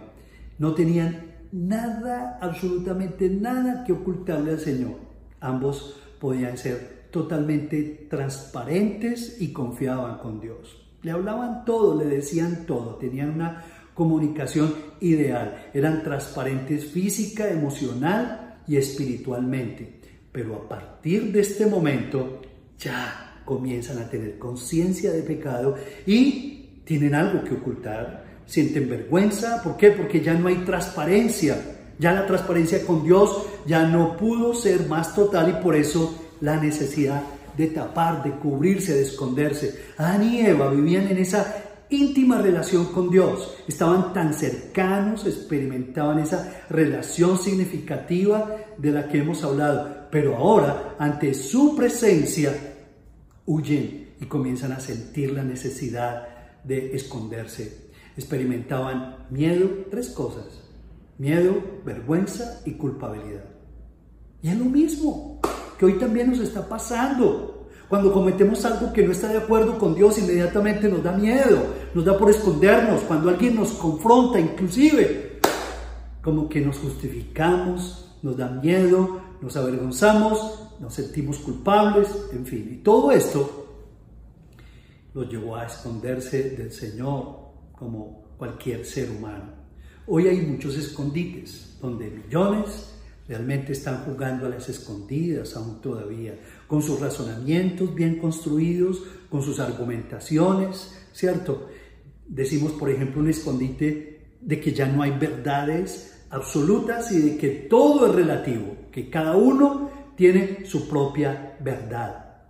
no 0.58 0.74
tenían 0.74 1.30
nada, 1.52 2.38
absolutamente 2.42 3.30
nada 3.30 3.84
que 3.84 3.94
ocultarle 3.94 4.52
al 4.52 4.60
Señor. 4.60 4.96
Ambos 5.40 6.00
podían 6.20 6.58
ser 6.58 7.08
totalmente 7.12 8.08
transparentes 8.10 9.42
y 9.42 9.52
confiaban 9.52 10.18
con 10.20 10.40
Dios. 10.40 10.86
Le 11.02 11.12
hablaban 11.12 11.64
todo, 11.66 11.98
le 11.98 12.06
decían 12.06 12.66
todo, 12.66 12.96
tenían 12.96 13.32
una 13.32 13.64
comunicación 14.00 14.74
ideal, 15.02 15.70
eran 15.74 16.02
transparentes 16.04 16.86
física, 16.86 17.50
emocional 17.50 18.62
y 18.66 18.78
espiritualmente. 18.78 20.00
Pero 20.32 20.56
a 20.56 20.70
partir 20.70 21.34
de 21.34 21.42
este 21.42 21.66
momento 21.66 22.40
ya 22.78 23.42
comienzan 23.44 23.98
a 23.98 24.10
tener 24.10 24.40
conciencia 24.40 25.12
de 25.12 25.22
pecado 25.22 25.76
y 26.06 26.80
tienen 26.86 27.14
algo 27.14 27.44
que 27.44 27.56
ocultar, 27.56 28.24
sienten 28.46 28.90
vergüenza, 28.90 29.62
¿por 29.62 29.76
qué? 29.76 29.92
Porque 29.92 30.22
ya 30.22 30.34
no 30.34 30.48
hay 30.48 30.64
transparencia, 30.64 31.58
ya 32.00 32.14
la 32.14 32.26
transparencia 32.26 32.86
con 32.86 33.04
Dios 33.04 33.48
ya 33.68 33.86
no 33.86 34.16
pudo 34.16 34.54
ser 34.54 34.88
más 34.88 35.14
total 35.14 35.50
y 35.50 35.62
por 35.62 35.76
eso 35.76 36.24
la 36.40 36.56
necesidad 36.56 37.22
de 37.58 37.68
tapar, 37.68 38.24
de 38.24 38.32
cubrirse, 38.32 38.94
de 38.94 39.02
esconderse. 39.02 39.88
Adán 39.98 40.24
y 40.24 40.40
Eva 40.40 40.72
vivían 40.72 41.08
en 41.08 41.18
esa 41.18 41.69
íntima 41.90 42.42
relación 42.42 42.86
con 42.88 43.10
Dios, 43.10 43.56
estaban 43.68 44.14
tan 44.14 44.34
cercanos, 44.34 45.26
experimentaban 45.26 46.20
esa 46.20 46.64
relación 46.70 47.38
significativa 47.38 48.56
de 48.78 48.92
la 48.92 49.08
que 49.08 49.20
hemos 49.20 49.44
hablado, 49.44 50.08
pero 50.12 50.38
ahora 50.38 50.96
ante 51.00 51.34
su 51.34 51.76
presencia 51.76 52.54
huyen 53.46 54.10
y 54.20 54.26
comienzan 54.26 54.72
a 54.72 54.80
sentir 54.80 55.32
la 55.32 55.44
necesidad 55.44 56.28
de 56.64 56.96
esconderse. 56.96 57.90
Experimentaban 58.16 59.26
miedo, 59.30 59.86
tres 59.90 60.10
cosas, 60.10 60.62
miedo, 61.18 61.82
vergüenza 61.86 62.62
y 62.66 62.74
culpabilidad. 62.74 63.46
Y 64.42 64.50
es 64.50 64.58
lo 64.58 64.66
mismo 64.66 65.40
que 65.78 65.86
hoy 65.86 65.94
también 65.94 66.30
nos 66.30 66.40
está 66.40 66.68
pasando. 66.68 67.59
Cuando 67.90 68.14
cometemos 68.14 68.64
algo 68.66 68.94
que 68.94 69.04
no 69.04 69.12
está 69.12 69.30
de 69.30 69.40
acuerdo 69.40 69.80
con 69.80 69.96
Dios, 69.96 70.20
inmediatamente 70.20 70.88
nos 70.88 71.04
da 71.04 71.12
miedo, 71.12 71.66
nos 71.96 72.06
da 72.06 72.16
por 72.16 72.30
escondernos. 72.30 73.02
Cuando 73.02 73.30
alguien 73.30 73.56
nos 73.56 73.72
confronta, 73.72 74.40
inclusive, 74.40 75.40
como 76.22 76.48
que 76.48 76.62
nos 76.62 76.78
justificamos, 76.78 78.16
nos 78.22 78.38
da 78.38 78.48
miedo, 78.48 79.20
nos 79.42 79.58
avergonzamos, 79.58 80.78
nos 80.80 80.94
sentimos 80.94 81.40
culpables, 81.40 82.10
en 82.32 82.46
fin. 82.46 82.70
Y 82.74 82.78
todo 82.84 83.12
esto 83.12 83.66
nos 85.16 85.28
llevó 85.28 85.56
a 85.56 85.66
esconderse 85.66 86.52
del 86.52 86.72
Señor 86.72 87.40
como 87.72 88.22
cualquier 88.38 88.86
ser 88.86 89.10
humano. 89.10 89.52
Hoy 90.06 90.28
hay 90.28 90.42
muchos 90.42 90.78
escondites 90.78 91.76
donde 91.82 92.08
millones 92.12 93.00
Realmente 93.30 93.74
están 93.74 94.06
jugando 94.06 94.48
a 94.48 94.50
las 94.50 94.68
escondidas 94.70 95.56
aún 95.56 95.80
todavía, 95.82 96.34
con 96.70 96.84
sus 96.84 97.00
razonamientos 97.00 97.94
bien 97.96 98.20
construidos, 98.20 99.02
con 99.28 99.42
sus 99.42 99.60
argumentaciones, 99.60 100.96
¿cierto? 101.12 101.68
Decimos, 102.28 102.74
por 102.74 102.92
ejemplo, 102.92 103.22
un 103.22 103.30
escondite 103.30 104.36
de 104.40 104.60
que 104.62 104.72
ya 104.72 104.86
no 104.86 105.02
hay 105.02 105.18
verdades 105.18 106.26
absolutas 106.30 107.12
y 107.12 107.22
de 107.22 107.38
que 107.38 107.50
todo 107.50 108.06
es 108.08 108.14
relativo, 108.14 108.78
que 108.92 109.10
cada 109.10 109.36
uno 109.36 109.90
tiene 110.16 110.64
su 110.66 110.88
propia 110.88 111.58
verdad. 111.60 112.44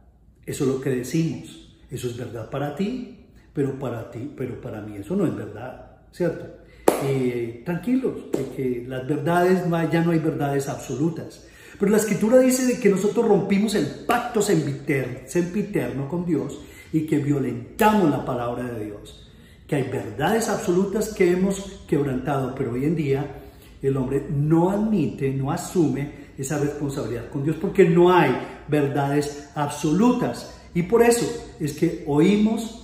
Eso 0.45 0.65
es 0.65 0.69
lo 0.69 0.81
que 0.81 0.89
decimos. 0.89 1.77
Eso 1.89 2.07
es 2.07 2.17
verdad 2.17 2.49
para 2.49 2.75
ti, 2.75 3.25
pero 3.53 3.79
para 3.79 4.11
ti, 4.11 4.31
pero 4.35 4.59
para 4.59 4.81
mí 4.81 4.97
eso 4.97 5.15
no 5.15 5.25
es 5.25 5.33
verdad, 5.33 6.01
¿cierto? 6.11 6.45
Eh, 7.03 7.61
tranquilos, 7.65 8.31
de 8.33 8.49
que 8.55 8.85
las 8.85 9.07
verdades, 9.07 9.63
ya 9.91 10.03
no 10.03 10.11
hay 10.11 10.19
verdades 10.19 10.67
absolutas. 10.67 11.47
Pero 11.79 11.91
la 11.91 11.97
escritura 11.97 12.39
dice 12.39 12.65
de 12.65 12.79
que 12.79 12.89
nosotros 12.89 13.25
rompimos 13.25 13.73
el 13.73 13.85
pacto 14.05 14.41
sempiterno 14.41 16.09
con 16.09 16.25
Dios 16.25 16.59
y 16.91 17.05
que 17.05 17.19
violentamos 17.19 18.09
la 18.09 18.25
palabra 18.25 18.65
de 18.65 18.85
Dios. 18.85 19.31
Que 19.65 19.77
hay 19.77 19.83
verdades 19.83 20.49
absolutas 20.49 21.13
que 21.13 21.31
hemos 21.31 21.81
quebrantado, 21.87 22.53
pero 22.53 22.73
hoy 22.73 22.83
en 22.83 22.95
día 22.95 23.25
el 23.81 23.95
hombre 23.95 24.25
no 24.29 24.71
admite, 24.71 25.31
no 25.31 25.51
asume 25.51 26.29
esa 26.37 26.57
responsabilidad 26.57 27.29
con 27.29 27.43
Dios 27.43 27.55
porque 27.59 27.87
no 27.87 28.11
hay 28.11 28.31
verdades 28.67 29.49
absolutas. 29.55 30.55
Y 30.73 30.83
por 30.83 31.01
eso 31.01 31.25
es 31.59 31.73
que 31.73 32.03
oímos 32.07 32.78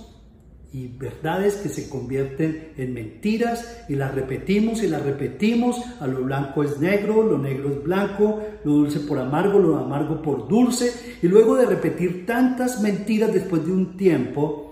y 0.72 0.88
verdades 0.88 1.56
que 1.56 1.68
se 1.68 1.88
convierten 1.88 2.72
en 2.76 2.92
mentiras 2.92 3.84
y 3.88 3.94
las 3.94 4.14
repetimos 4.14 4.82
y 4.82 4.88
las 4.88 5.02
repetimos. 5.02 5.80
A 6.00 6.06
lo 6.06 6.22
blanco 6.22 6.62
es 6.62 6.78
negro, 6.78 7.22
lo 7.22 7.38
negro 7.38 7.70
es 7.70 7.82
blanco, 7.82 8.42
lo 8.64 8.72
dulce 8.72 9.00
por 9.00 9.18
amargo, 9.18 9.58
lo 9.58 9.78
amargo 9.78 10.20
por 10.20 10.48
dulce. 10.48 11.18
Y 11.22 11.28
luego 11.28 11.56
de 11.56 11.66
repetir 11.66 12.26
tantas 12.26 12.80
mentiras 12.80 13.32
después 13.32 13.64
de 13.64 13.72
un 13.72 13.96
tiempo, 13.96 14.66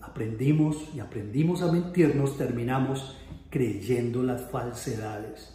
aprendimos 0.00 0.76
y 0.94 1.00
aprendimos 1.00 1.62
a 1.62 1.72
mentirnos, 1.72 2.38
terminamos 2.38 3.16
creyendo 3.50 4.22
las 4.22 4.50
falsedades. 4.50 5.53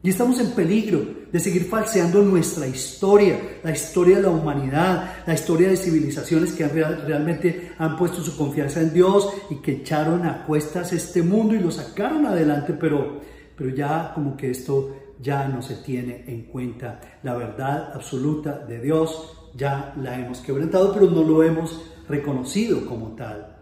Y 0.00 0.10
estamos 0.10 0.38
en 0.38 0.52
peligro 0.52 1.04
de 1.32 1.40
seguir 1.40 1.64
falseando 1.64 2.22
nuestra 2.22 2.68
historia, 2.68 3.58
la 3.64 3.72
historia 3.72 4.16
de 4.16 4.22
la 4.22 4.30
humanidad, 4.30 5.24
la 5.26 5.34
historia 5.34 5.68
de 5.68 5.76
civilizaciones 5.76 6.52
que 6.52 6.68
realmente 6.68 7.72
han 7.78 7.96
puesto 7.96 8.22
su 8.22 8.36
confianza 8.36 8.80
en 8.80 8.92
Dios 8.94 9.28
y 9.50 9.56
que 9.56 9.72
echaron 9.72 10.24
a 10.24 10.44
cuestas 10.46 10.92
este 10.92 11.22
mundo 11.22 11.56
y 11.56 11.58
lo 11.58 11.72
sacaron 11.72 12.26
adelante, 12.26 12.74
pero, 12.74 13.20
pero 13.56 13.70
ya 13.70 14.12
como 14.14 14.36
que 14.36 14.52
esto 14.52 14.94
ya 15.20 15.48
no 15.48 15.62
se 15.62 15.74
tiene 15.76 16.24
en 16.28 16.44
cuenta. 16.44 17.00
La 17.24 17.34
verdad 17.34 17.90
absoluta 17.92 18.56
de 18.56 18.80
Dios 18.80 19.50
ya 19.56 19.94
la 20.00 20.16
hemos 20.16 20.38
quebrantado, 20.38 20.94
pero 20.94 21.10
no 21.10 21.24
lo 21.24 21.42
hemos 21.42 21.82
reconocido 22.08 22.86
como 22.86 23.16
tal. 23.16 23.56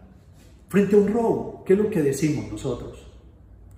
Frente 0.68 0.96
a 0.96 0.98
un 0.98 1.08
robo, 1.08 1.64
¿qué 1.64 1.72
es 1.72 1.78
lo 1.78 1.88
que 1.88 2.02
decimos 2.02 2.52
nosotros? 2.52 3.05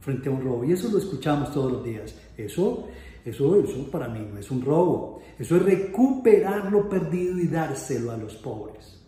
Frente 0.09 0.31
a 0.31 0.33
un 0.33 0.41
robo, 0.41 0.65
y 0.65 0.73
eso 0.73 0.89
lo 0.89 0.97
escuchamos 0.97 1.53
todos 1.53 1.71
los 1.71 1.85
días 1.85 2.15
eso 2.35 2.89
Eso, 3.23 3.61
eso 3.61 3.91
para 3.91 4.09
mí 4.09 4.27
no 4.33 4.39
es 4.39 4.51
un 4.51 4.63
robo. 4.63 5.21
Eso 5.39 5.57
es 5.57 5.63
recuperar 5.63 6.73
lo 6.73 6.89
perdido 6.89 7.39
y 7.39 7.47
dárselo 7.47 8.13
a 8.13 8.17
los 8.17 8.35
pobres. 8.37 9.03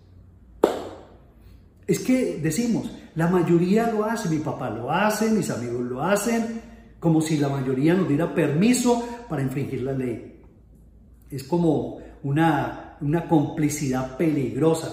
Es 1.87 2.01
que 2.01 2.39
decimos, 2.43 2.91
la 3.15 3.29
mayoría 3.29 3.91
lo 3.91 4.05
hace, 4.05 4.29
mi 4.29 4.41
papá 4.41 4.69
lo 4.69 4.91
hace, 4.91 5.31
mis 5.31 5.49
amigos 5.49 5.81
lo 5.87 6.03
hacen, 6.03 6.61
como 7.01 7.23
si 7.23 7.39
la 7.39 7.49
mayoría 7.49 7.95
nos 7.95 8.07
diera 8.07 8.35
permiso 8.35 9.25
para 9.27 9.41
infringir 9.41 9.81
la 9.81 9.95
ley. 9.95 10.39
Es 11.31 11.45
como 11.45 11.97
una, 12.25 12.99
una 13.01 13.27
complicidad 13.27 14.19
peligrosa 14.19 14.93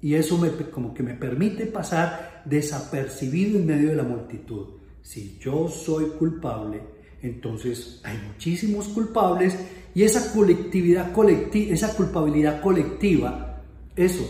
y 0.00 0.14
eso 0.14 0.38
me, 0.38 0.50
como 0.70 0.94
que 0.94 1.02
me 1.02 1.14
permite 1.14 1.66
pasar 1.66 2.42
desapercibido 2.44 3.58
en 3.58 3.66
medio 3.66 3.88
de 3.88 3.96
la 3.96 4.04
multitud. 4.04 4.81
Si 5.02 5.38
yo 5.40 5.68
soy 5.68 6.06
culpable, 6.18 6.80
entonces 7.22 8.00
hay 8.04 8.18
muchísimos 8.28 8.88
culpables 8.88 9.56
y 9.94 10.02
esa 10.02 10.32
colectividad 10.32 11.12
colectiva, 11.12 11.74
esa 11.74 11.94
culpabilidad 11.94 12.60
colectiva, 12.60 13.62
eso 13.94 14.24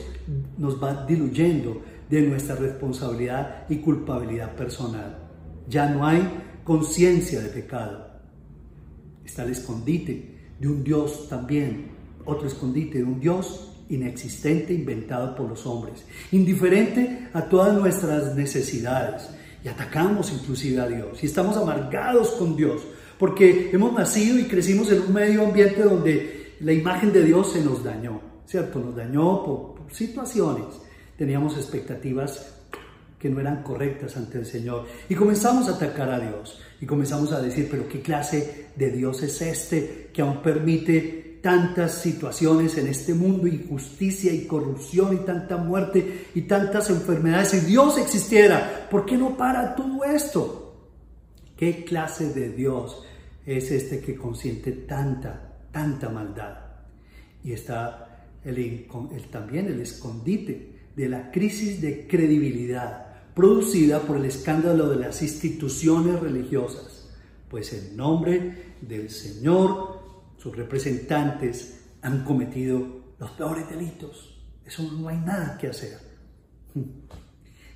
nos 0.59 0.83
va 0.83 1.07
diluyendo 1.07 1.83
de 2.11 2.23
nuestra 2.23 2.57
responsabilidad 2.57 3.67
y 3.69 3.76
culpabilidad 3.76 4.55
personal. 4.57 5.19
Ya 5.69 5.88
no 5.88 6.07
hay 6.07 6.23
conciencia 6.64 7.41
de 7.41 7.49
pecado. 7.49 8.11
Está 9.25 9.45
el 9.45 9.52
escondite 9.52 10.38
de 10.59 10.69
un 10.69 10.83
Dios 10.83 11.29
también, 11.29 11.93
otro 12.25 12.47
escondite 12.47 12.99
de 12.99 13.05
un 13.05 13.21
Dios 13.21 13.73
inexistente 13.88 14.73
inventado 14.73 15.35
por 15.35 15.49
los 15.49 15.67
hombres, 15.67 16.05
indiferente 16.33 17.29
a 17.33 17.43
todas 17.43 17.75
nuestras 17.79 18.35
necesidades. 18.35 19.29
Y 19.64 19.69
atacamos 19.69 20.33
inclusive 20.33 20.81
a 20.81 20.88
Dios 20.88 21.23
y 21.23 21.26
estamos 21.26 21.57
amargados 21.57 22.33
con 22.33 22.57
Dios 22.57 22.83
porque 23.19 23.71
hemos 23.73 23.92
nacido 23.92 24.38
y 24.38 24.45
crecimos 24.45 24.90
en 24.90 25.02
un 25.02 25.12
medio 25.12 25.45
ambiente 25.47 25.83
donde 25.83 26.54
la 26.61 26.73
imagen 26.73 27.12
de 27.12 27.23
Dios 27.23 27.52
se 27.52 27.64
nos 27.64 27.85
dañó, 27.85 28.21
¿cierto? 28.47 28.81
Nos 28.81 28.97
dañó 28.97 29.45
por, 29.45 29.75
por 29.75 29.95
situaciones. 29.95 30.64
Teníamos 31.16 31.57
expectativas 31.57 32.54
que 33.23 33.28
no 33.28 33.38
eran 33.38 33.62
correctas 33.62 34.16
ante 34.16 34.38
el 34.38 34.47
Señor. 34.47 34.87
Y 35.09 35.14
comenzamos 35.14 35.69
a 35.69 35.76
atacar 35.76 36.11
a 36.11 36.19
Dios. 36.19 36.61
Y 36.81 36.87
comenzamos 36.87 37.31
a 37.31 37.40
decir, 37.40 37.69
pero 37.71 37.88
¿qué 37.88 38.02
clase 38.02 38.71
de 38.75 38.90
Dios 38.90 39.23
es 39.23 39.40
este 39.40 40.11
que 40.12 40.23
aún 40.23 40.42
permite 40.42 41.32
tantas 41.43 42.01
situaciones 42.01 42.79
en 42.79 42.87
este 42.87 43.13
mundo, 43.13 43.47
injusticia 43.47 44.33
y 44.33 44.47
corrupción 44.47 45.15
y 45.15 45.27
tanta 45.27 45.57
muerte 45.57 46.29
y 46.35 46.43
tantas 46.43 46.89
enfermedades? 46.89 47.49
Si 47.49 47.61
Dios 47.61 47.99
existiera, 47.99 48.87
¿por 48.91 49.05
qué 49.05 49.19
no 49.19 49.37
para 49.37 49.75
todo 49.75 50.05
esto? 50.05 50.89
¿Qué 51.57 51.85
clase 51.85 52.33
de 52.33 52.51
Dios 52.51 53.05
es 53.45 53.71
este 53.71 54.01
que 54.01 54.15
consiente 54.15 54.73
tanta, 54.73 55.59
tanta 55.71 56.09
maldad? 56.09 56.59
Y 57.45 57.53
está 57.53 58.27
el, 58.45 58.89
también 59.31 59.67
el 59.67 59.81
escondite 59.81 60.73
de 60.95 61.09
la 61.09 61.31
crisis 61.31 61.81
de 61.81 62.07
credibilidad 62.07 63.07
producida 63.35 64.01
por 64.01 64.19
el 64.19 64.27
escándalo 64.27 64.89
de 64.91 64.97
las 64.97 65.23
instituciones 65.23 66.21
religiosas, 66.21 67.09
pues 67.49 67.73
en 67.73 67.97
nombre 67.97 68.75
del 68.81 69.11
Señor, 69.11 70.02
sus 70.43 70.57
representantes 70.57 71.85
han 72.03 72.25
cometido 72.25 73.15
los 73.19 73.31
peores 73.33 73.69
delitos. 73.71 74.43
Eso 74.67 74.83
no 74.93 75.09
hay 75.09 75.19
nada 75.19 75.57
que 75.57 75.69
hacer. 75.69 75.99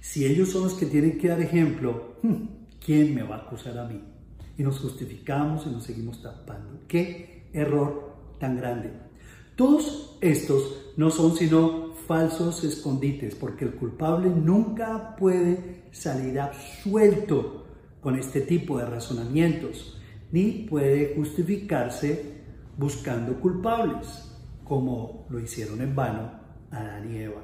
Si 0.00 0.26
ellos 0.26 0.50
son 0.50 0.64
los 0.64 0.75
que 0.75 0.87
tienen 0.87 1.16
que 1.16 1.28
dar 1.28 1.40
ejemplo, 1.40 2.16
¿quién 2.85 3.14
me 3.14 3.23
va 3.23 3.37
a 3.37 3.38
acusar 3.42 3.78
a 3.78 3.87
mí? 3.87 4.02
Y 4.58 4.64
nos 4.64 4.80
justificamos 4.80 5.64
y 5.66 5.70
nos 5.70 5.85
seguimos 5.85 6.20
tapando. 6.20 6.80
¡Qué 6.88 7.49
error 7.52 8.16
tan 8.40 8.56
grande! 8.56 8.90
Todos 9.54 10.18
estos 10.20 10.92
no 10.96 11.11
son 11.11 11.37
sino 11.37 11.94
falsos 12.08 12.64
escondites, 12.64 13.37
porque 13.37 13.64
el 13.64 13.75
culpable 13.75 14.28
nunca 14.28 15.14
puede 15.17 15.84
salir 15.93 16.40
absuelto 16.40 17.67
con 18.00 18.19
este 18.19 18.40
tipo 18.40 18.78
de 18.78 18.86
razonamientos, 18.86 20.00
ni 20.32 20.67
puede 20.69 21.14
justificarse 21.14 22.35
buscando 22.76 23.39
culpables, 23.41 24.06
como 24.65 25.26
lo 25.30 25.41
hicieron 25.41 25.80
en 25.80 25.95
vano 25.95 26.32
Adán 26.71 27.12
y 27.12 27.19
Eva. 27.19 27.43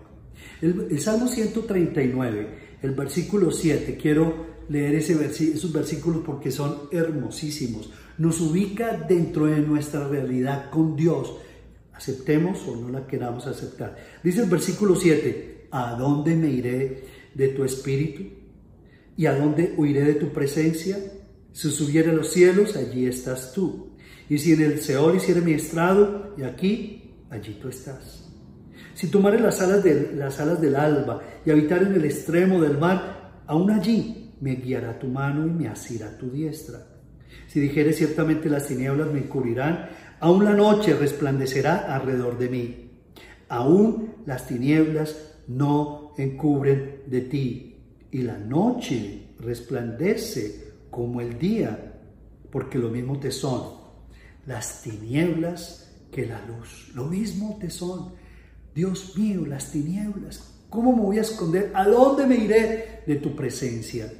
El, 0.61 1.01
Salmo 1.01 1.29
139, 1.29 2.79
el 2.83 2.90
versículo 2.92 3.51
7, 3.51 3.97
quiero 4.01 4.53
leer 4.68 4.97
ese 4.97 5.25
esos 5.25 5.73
versículos 5.73 6.23
porque 6.25 6.51
son 6.51 6.88
hermosísimos. 6.90 7.90
Nos 8.18 8.40
ubica 8.40 8.97
dentro 8.97 9.47
de 9.47 9.61
nuestra 9.61 10.07
realidad 10.09 10.71
con 10.71 10.97
Dios 10.97 11.37
aceptemos 12.03 12.66
o 12.66 12.77
no 12.77 12.88
la 12.88 13.07
queramos 13.07 13.47
aceptar. 13.47 13.97
Dice 14.23 14.42
el 14.42 14.51
versículo 14.51 14.97
7, 14.97 15.68
¿a 15.71 15.95
dónde 15.95 16.35
me 16.35 16.49
iré 16.49 17.05
de 17.35 17.49
tu 17.49 17.64
espíritu? 17.64 18.25
¿Y 19.16 19.27
a 19.27 19.37
dónde 19.37 19.75
huiré 19.77 20.05
de 20.05 20.14
tu 20.14 20.33
presencia? 20.33 20.99
Si 21.53 21.71
subiera 21.71 22.11
a 22.11 22.14
los 22.14 22.31
cielos, 22.31 22.77
allí 22.77 23.07
estás 23.07 23.53
tú. 23.53 23.91
Y 24.33 24.38
si 24.38 24.55
en 24.55 24.62
el 24.62 24.81
Seol 24.81 25.16
hiciera 25.16 25.42
mi 25.42 25.53
estrado, 25.53 26.33
y 26.38 26.42
aquí, 26.42 27.12
allí 27.29 27.59
tú 27.61 27.68
estás. 27.68 28.33
Si 28.95 29.09
tomare 29.09 29.38
las 29.38 29.61
alas, 29.61 29.85
de, 29.85 30.14
las 30.14 30.40
alas 30.40 30.59
del 30.59 30.75
alba 30.75 31.21
y 31.45 31.51
habitar 31.51 31.83
en 31.83 31.92
el 31.92 32.07
extremo 32.07 32.59
del 32.59 32.79
mar, 32.79 33.42
aún 33.47 33.71
allí 33.71 34.33
me 34.40 34.55
guiará 34.55 34.99
tu 34.99 35.07
mano 35.07 35.47
y 35.47 35.51
me 35.51 35.68
asirá 35.68 36.16
tu 36.16 36.31
diestra. 36.31 36.79
Si 37.47 37.61
dijere 37.61 37.92
ciertamente 37.92 38.49
las 38.49 38.68
tinieblas 38.68 39.12
me 39.12 39.18
encubrirán, 39.18 39.90
Aún 40.21 40.47
la 40.47 40.55
noche 40.55 40.95
resplandecerá 40.95 41.95
alrededor 41.95 42.38
de 42.38 42.49
mí. 42.49 42.90
Aún 43.51 44.14
las 44.25 44.47
tinieblas 44.47 45.42
no 45.47 46.14
encubren 46.16 47.03
de 47.07 47.21
ti. 47.21 47.77
Y 48.11 48.23
la 48.23 48.38
noche 48.38 49.35
resplandece 49.40 50.73
como 50.90 51.21
el 51.21 51.38
día, 51.38 52.01
porque 52.51 52.79
lo 52.79 52.88
mismo 52.88 53.18
te 53.18 53.31
son 53.31 53.82
las 54.46 54.83
tinieblas 54.83 55.90
que 56.11 56.26
la 56.26 56.44
luz. 56.46 56.90
Lo 56.94 57.05
mismo 57.05 57.59
te 57.61 57.70
son. 57.70 58.12
Dios 58.74 59.16
mío, 59.16 59.44
las 59.46 59.70
tinieblas. 59.70 60.52
¿Cómo 60.68 60.94
me 60.94 61.02
voy 61.02 61.18
a 61.18 61.22
esconder? 61.22 61.70
¿A 61.74 61.85
dónde 61.85 62.26
me 62.26 62.37
iré 62.37 63.02
de 63.07 63.16
tu 63.16 63.37
presencia? 63.37 64.12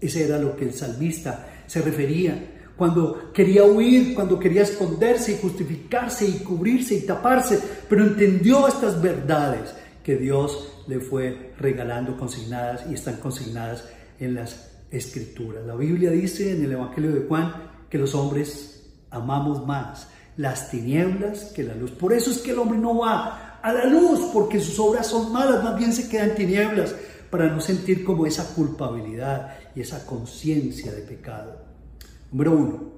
Ese 0.00 0.24
era 0.24 0.38
lo 0.38 0.56
que 0.56 0.64
el 0.64 0.72
salmista 0.72 1.48
se 1.66 1.80
refería 1.82 2.50
cuando 2.76 3.30
quería 3.32 3.64
huir, 3.64 4.14
cuando 4.14 4.38
quería 4.38 4.62
esconderse 4.62 5.32
y 5.32 5.38
justificarse 5.38 6.26
y 6.26 6.38
cubrirse 6.38 6.94
y 6.94 7.02
taparse, 7.02 7.60
pero 7.86 8.06
entendió 8.06 8.66
estas 8.66 9.02
verdades 9.02 9.74
que 10.02 10.16
Dios 10.16 10.82
le 10.86 10.98
fue 10.98 11.52
regalando 11.58 12.16
consignadas 12.16 12.86
y 12.90 12.94
están 12.94 13.18
consignadas 13.18 13.84
en 14.18 14.34
las 14.34 14.70
escrituras. 14.90 15.66
La 15.66 15.76
Biblia 15.76 16.10
dice 16.10 16.52
en 16.52 16.64
el 16.64 16.72
Evangelio 16.72 17.12
de 17.12 17.26
Juan 17.28 17.52
que 17.90 17.98
los 17.98 18.14
hombres 18.14 18.79
amamos 19.10 19.66
más 19.66 20.08
las 20.36 20.70
tinieblas 20.70 21.52
que 21.54 21.62
la 21.62 21.74
luz. 21.74 21.90
Por 21.92 22.12
eso 22.12 22.30
es 22.30 22.38
que 22.38 22.52
el 22.52 22.58
hombre 22.58 22.78
no 22.78 22.98
va 22.98 23.58
a 23.62 23.72
la 23.72 23.84
luz, 23.84 24.30
porque 24.32 24.58
sus 24.60 24.78
obras 24.78 25.06
son 25.06 25.32
malas, 25.32 25.62
más 25.62 25.76
bien 25.76 25.92
se 25.92 26.08
quedan 26.08 26.34
tinieblas, 26.34 26.94
para 27.30 27.48
no 27.48 27.60
sentir 27.60 28.04
como 28.04 28.26
esa 28.26 28.54
culpabilidad 28.54 29.54
y 29.74 29.82
esa 29.82 30.04
conciencia 30.06 30.92
de 30.92 31.02
pecado. 31.02 31.60
Número 32.32 32.52
uno, 32.52 32.92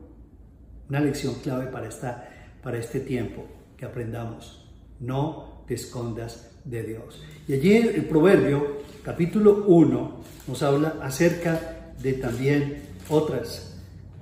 una 0.88 1.00
lección 1.00 1.34
clave 1.42 1.66
para, 1.66 1.88
esta, 1.88 2.28
para 2.62 2.78
este 2.78 3.00
tiempo, 3.00 3.44
que 3.76 3.86
aprendamos, 3.86 4.64
no 5.00 5.64
te 5.66 5.74
escondas 5.74 6.50
de 6.64 6.82
Dios. 6.82 7.20
Y 7.48 7.54
allí 7.54 7.76
el 7.76 8.04
proverbio, 8.04 8.82
capítulo 9.02 9.64
1, 9.66 10.22
nos 10.46 10.62
habla 10.62 10.96
acerca 11.02 11.92
de 12.00 12.12
también 12.14 12.82
otras 13.08 13.71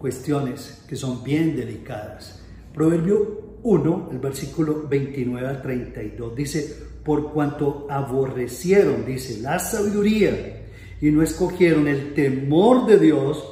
cuestiones 0.01 0.83
que 0.89 0.97
son 0.97 1.23
bien 1.23 1.55
delicadas. 1.55 2.43
Proverbio 2.73 3.59
1, 3.63 4.09
el 4.13 4.19
versículo 4.19 4.89
29 4.89 5.47
al 5.47 5.61
32, 5.61 6.35
dice, 6.35 6.77
por 7.05 7.33
cuanto 7.33 7.87
aborrecieron, 7.91 9.05
dice, 9.05 9.41
la 9.43 9.59
sabiduría 9.59 10.69
y 11.01 11.11
no 11.11 11.23
escogieron 11.23 11.87
el 11.87 12.15
temor 12.15 12.87
de 12.87 12.99
Dios, 12.99 13.45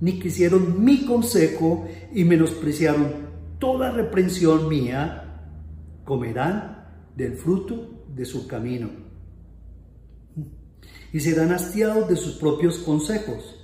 ni 0.00 0.18
quisieron 0.18 0.84
mi 0.84 1.04
consejo 1.06 1.86
y 2.12 2.24
menospreciaron 2.24 3.26
toda 3.58 3.92
reprensión 3.92 4.68
mía, 4.68 5.22
comerán 6.04 6.88
del 7.14 7.34
fruto 7.34 8.04
de 8.12 8.24
su 8.24 8.46
camino. 8.48 8.90
Y 11.12 11.20
serán 11.20 11.52
hastiados 11.52 12.08
de 12.08 12.16
sus 12.16 12.34
propios 12.34 12.78
consejos, 12.78 13.55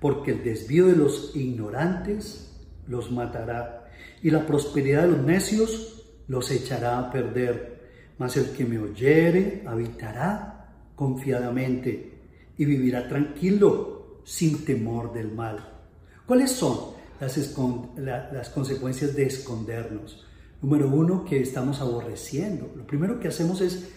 porque 0.00 0.32
el 0.32 0.44
desvío 0.44 0.86
de 0.86 0.96
los 0.96 1.36
ignorantes 1.36 2.50
los 2.88 3.10
matará, 3.10 3.90
y 4.22 4.30
la 4.30 4.46
prosperidad 4.46 5.02
de 5.02 5.08
los 5.08 5.22
necios 5.22 6.04
los 6.28 6.50
echará 6.50 6.98
a 6.98 7.10
perder. 7.10 7.80
Mas 8.18 8.36
el 8.36 8.50
que 8.50 8.64
me 8.64 8.78
oyere 8.78 9.62
habitará 9.66 10.68
confiadamente 10.94 12.12
y 12.58 12.64
vivirá 12.64 13.08
tranquilo 13.08 14.20
sin 14.24 14.64
temor 14.64 15.12
del 15.12 15.32
mal. 15.32 15.58
¿Cuáles 16.26 16.50
son 16.52 17.00
las, 17.20 18.32
las 18.32 18.48
consecuencias 18.48 19.14
de 19.14 19.24
escondernos. 19.24 20.24
Número 20.62 20.88
uno, 20.88 21.24
que 21.24 21.40
estamos 21.40 21.80
aborreciendo. 21.80 22.70
Lo 22.76 22.86
primero 22.86 23.20
que 23.20 23.28
hacemos 23.28 23.60
es 23.60 23.88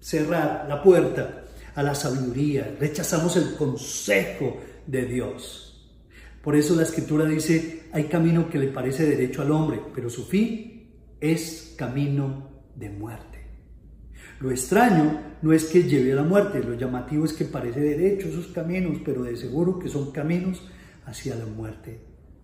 cerrar 0.00 0.66
la 0.68 0.82
puerta 0.82 1.44
a 1.74 1.82
la 1.82 1.94
sabiduría, 1.94 2.76
rechazamos 2.78 3.36
el 3.36 3.56
consejo 3.56 4.58
de 4.86 5.06
Dios. 5.06 5.90
Por 6.42 6.56
eso 6.56 6.74
la 6.76 6.82
escritura 6.82 7.24
dice, 7.24 7.84
hay 7.92 8.04
camino 8.04 8.50
que 8.50 8.58
le 8.58 8.68
parece 8.68 9.06
derecho 9.06 9.42
al 9.42 9.50
hombre, 9.50 9.80
pero 9.94 10.10
su 10.10 10.24
fin 10.26 10.90
es 11.20 11.74
camino 11.78 12.50
de 12.76 12.90
muerte. 12.90 13.38
Lo 14.40 14.50
extraño 14.50 15.20
no 15.40 15.52
es 15.52 15.64
que 15.64 15.84
lleve 15.84 16.12
a 16.12 16.16
la 16.16 16.22
muerte, 16.22 16.62
lo 16.62 16.74
llamativo 16.74 17.24
es 17.24 17.32
que 17.32 17.46
parece 17.46 17.80
derecho 17.80 18.28
esos 18.28 18.48
caminos, 18.48 18.98
pero 19.04 19.22
de 19.22 19.36
seguro 19.36 19.78
que 19.78 19.88
son 19.88 20.10
caminos 20.10 20.62
hacia 21.06 21.34
la 21.34 21.46
muerte. 21.46 22.00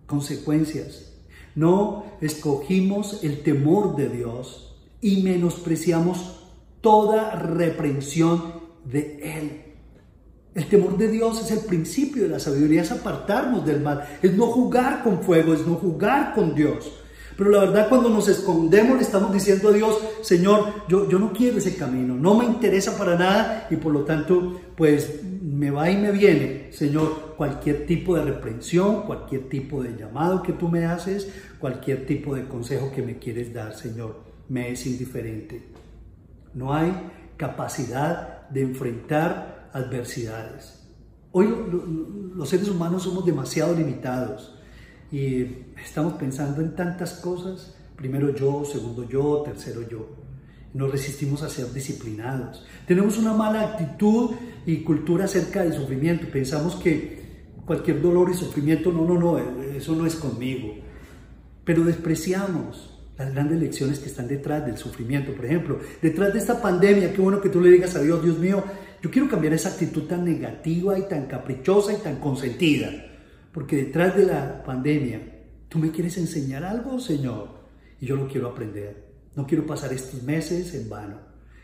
Consecuencias. 0.07 1.13
No 1.53 2.05
escogimos 2.21 3.23
el 3.23 3.43
temor 3.43 3.95
de 3.95 4.09
Dios 4.09 4.81
y 5.01 5.21
menospreciamos 5.21 6.49
toda 6.81 7.35
reprensión 7.35 8.61
de 8.85 9.19
Él. 9.37 9.60
El 10.53 10.65
temor 10.67 10.97
de 10.97 11.07
Dios 11.07 11.41
es 11.41 11.51
el 11.51 11.65
principio 11.65 12.23
de 12.23 12.29
la 12.29 12.39
sabiduría, 12.39 12.81
es 12.81 12.91
apartarnos 12.91 13.65
del 13.65 13.81
mal, 13.81 14.05
es 14.21 14.35
no 14.35 14.47
jugar 14.47 15.01
con 15.01 15.21
fuego, 15.21 15.53
es 15.53 15.65
no 15.65 15.75
jugar 15.75 16.33
con 16.33 16.53
Dios. 16.53 16.91
Pero 17.37 17.49
la 17.49 17.59
verdad 17.59 17.87
cuando 17.87 18.09
nos 18.09 18.27
escondemos 18.27 18.97
le 18.97 19.03
estamos 19.03 19.33
diciendo 19.33 19.69
a 19.69 19.71
Dios, 19.71 19.97
Señor, 20.21 20.85
yo, 20.89 21.09
yo 21.09 21.17
no 21.17 21.31
quiero 21.31 21.57
ese 21.57 21.75
camino, 21.75 22.15
no 22.15 22.35
me 22.35 22.45
interesa 22.45 22.97
para 22.97 23.17
nada 23.17 23.67
y 23.69 23.77
por 23.77 23.93
lo 23.93 24.01
tanto 24.01 24.59
pues 24.75 25.23
me 25.23 25.71
va 25.71 25.89
y 25.89 25.97
me 25.97 26.11
viene, 26.11 26.67
Señor, 26.71 27.35
cualquier 27.37 27.85
tipo 27.85 28.15
de 28.15 28.25
reprensión, 28.25 29.03
cualquier 29.03 29.47
tipo 29.47 29.81
de 29.81 29.95
llamado 29.97 30.43
que 30.43 30.53
tú 30.53 30.67
me 30.67 30.85
haces, 30.85 31.29
cualquier 31.59 32.05
tipo 32.05 32.35
de 32.35 32.45
consejo 32.45 32.91
que 32.91 33.01
me 33.01 33.17
quieres 33.17 33.53
dar, 33.53 33.73
Señor, 33.73 34.19
me 34.49 34.71
es 34.71 34.85
indiferente. 34.85 35.63
No 36.53 36.73
hay 36.73 36.91
capacidad 37.37 38.49
de 38.49 38.61
enfrentar 38.61 39.60
adversidades. 39.73 40.79
Hoy 41.31 41.47
los 42.35 42.49
seres 42.49 42.67
humanos 42.67 43.03
somos 43.03 43.25
demasiado 43.25 43.75
limitados 43.75 44.53
y 45.11 45.41
estamos 45.83 46.13
pensando 46.13 46.61
en 46.61 46.75
tantas 46.75 47.13
cosas, 47.13 47.75
primero 47.95 48.35
yo, 48.35 48.65
segundo 48.65 49.07
yo, 49.07 49.41
tercero 49.43 49.87
yo. 49.87 50.09
Nos 50.73 50.91
resistimos 50.91 51.43
a 51.43 51.49
ser 51.49 51.71
disciplinados. 51.73 52.65
Tenemos 52.87 53.17
una 53.17 53.33
mala 53.33 53.61
actitud 53.61 54.31
y 54.65 54.83
cultura 54.83 55.25
acerca 55.25 55.63
del 55.63 55.73
sufrimiento. 55.73 56.27
Pensamos 56.31 56.75
que 56.75 57.21
cualquier 57.65 58.01
dolor 58.01 58.29
y 58.31 58.33
sufrimiento, 58.33 58.91
no, 58.91 59.05
no, 59.05 59.17
no, 59.17 59.37
eso 59.37 59.95
no 59.95 60.05
es 60.05 60.15
conmigo. 60.15 60.75
Pero 61.65 61.83
despreciamos 61.83 62.91
las 63.17 63.33
grandes 63.33 63.59
lecciones 63.59 63.99
que 63.99 64.07
están 64.07 64.27
detrás 64.27 64.65
del 64.65 64.77
sufrimiento. 64.77 65.33
Por 65.33 65.45
ejemplo, 65.45 65.79
detrás 66.01 66.33
de 66.33 66.39
esta 66.39 66.61
pandemia, 66.61 67.13
qué 67.13 67.21
bueno 67.21 67.41
que 67.41 67.49
tú 67.49 67.61
le 67.61 67.69
digas 67.69 67.95
a 67.95 68.01
Dios, 68.01 68.23
Dios 68.23 68.39
mío, 68.39 68.63
yo 69.01 69.09
quiero 69.09 69.27
cambiar 69.27 69.53
esa 69.53 69.69
actitud 69.69 70.03
tan 70.03 70.23
negativa 70.23 70.97
y 70.97 71.07
tan 71.07 71.25
caprichosa 71.25 71.93
y 71.93 71.97
tan 71.97 72.17
consentida. 72.17 72.89
Porque 73.51 73.77
detrás 73.77 74.15
de 74.15 74.25
la 74.25 74.63
pandemia, 74.63 75.19
tú 75.67 75.79
me 75.79 75.91
quieres 75.91 76.17
enseñar 76.17 76.63
algo, 76.63 76.99
Señor, 76.99 77.49
y 77.99 78.05
yo 78.05 78.15
lo 78.15 78.27
quiero 78.27 78.49
aprender. 78.49 79.11
No 79.35 79.45
quiero 79.47 79.65
pasar 79.65 79.91
estos 79.93 80.21
meses 80.23 80.73
en 80.75 80.89
vano. 80.89 81.19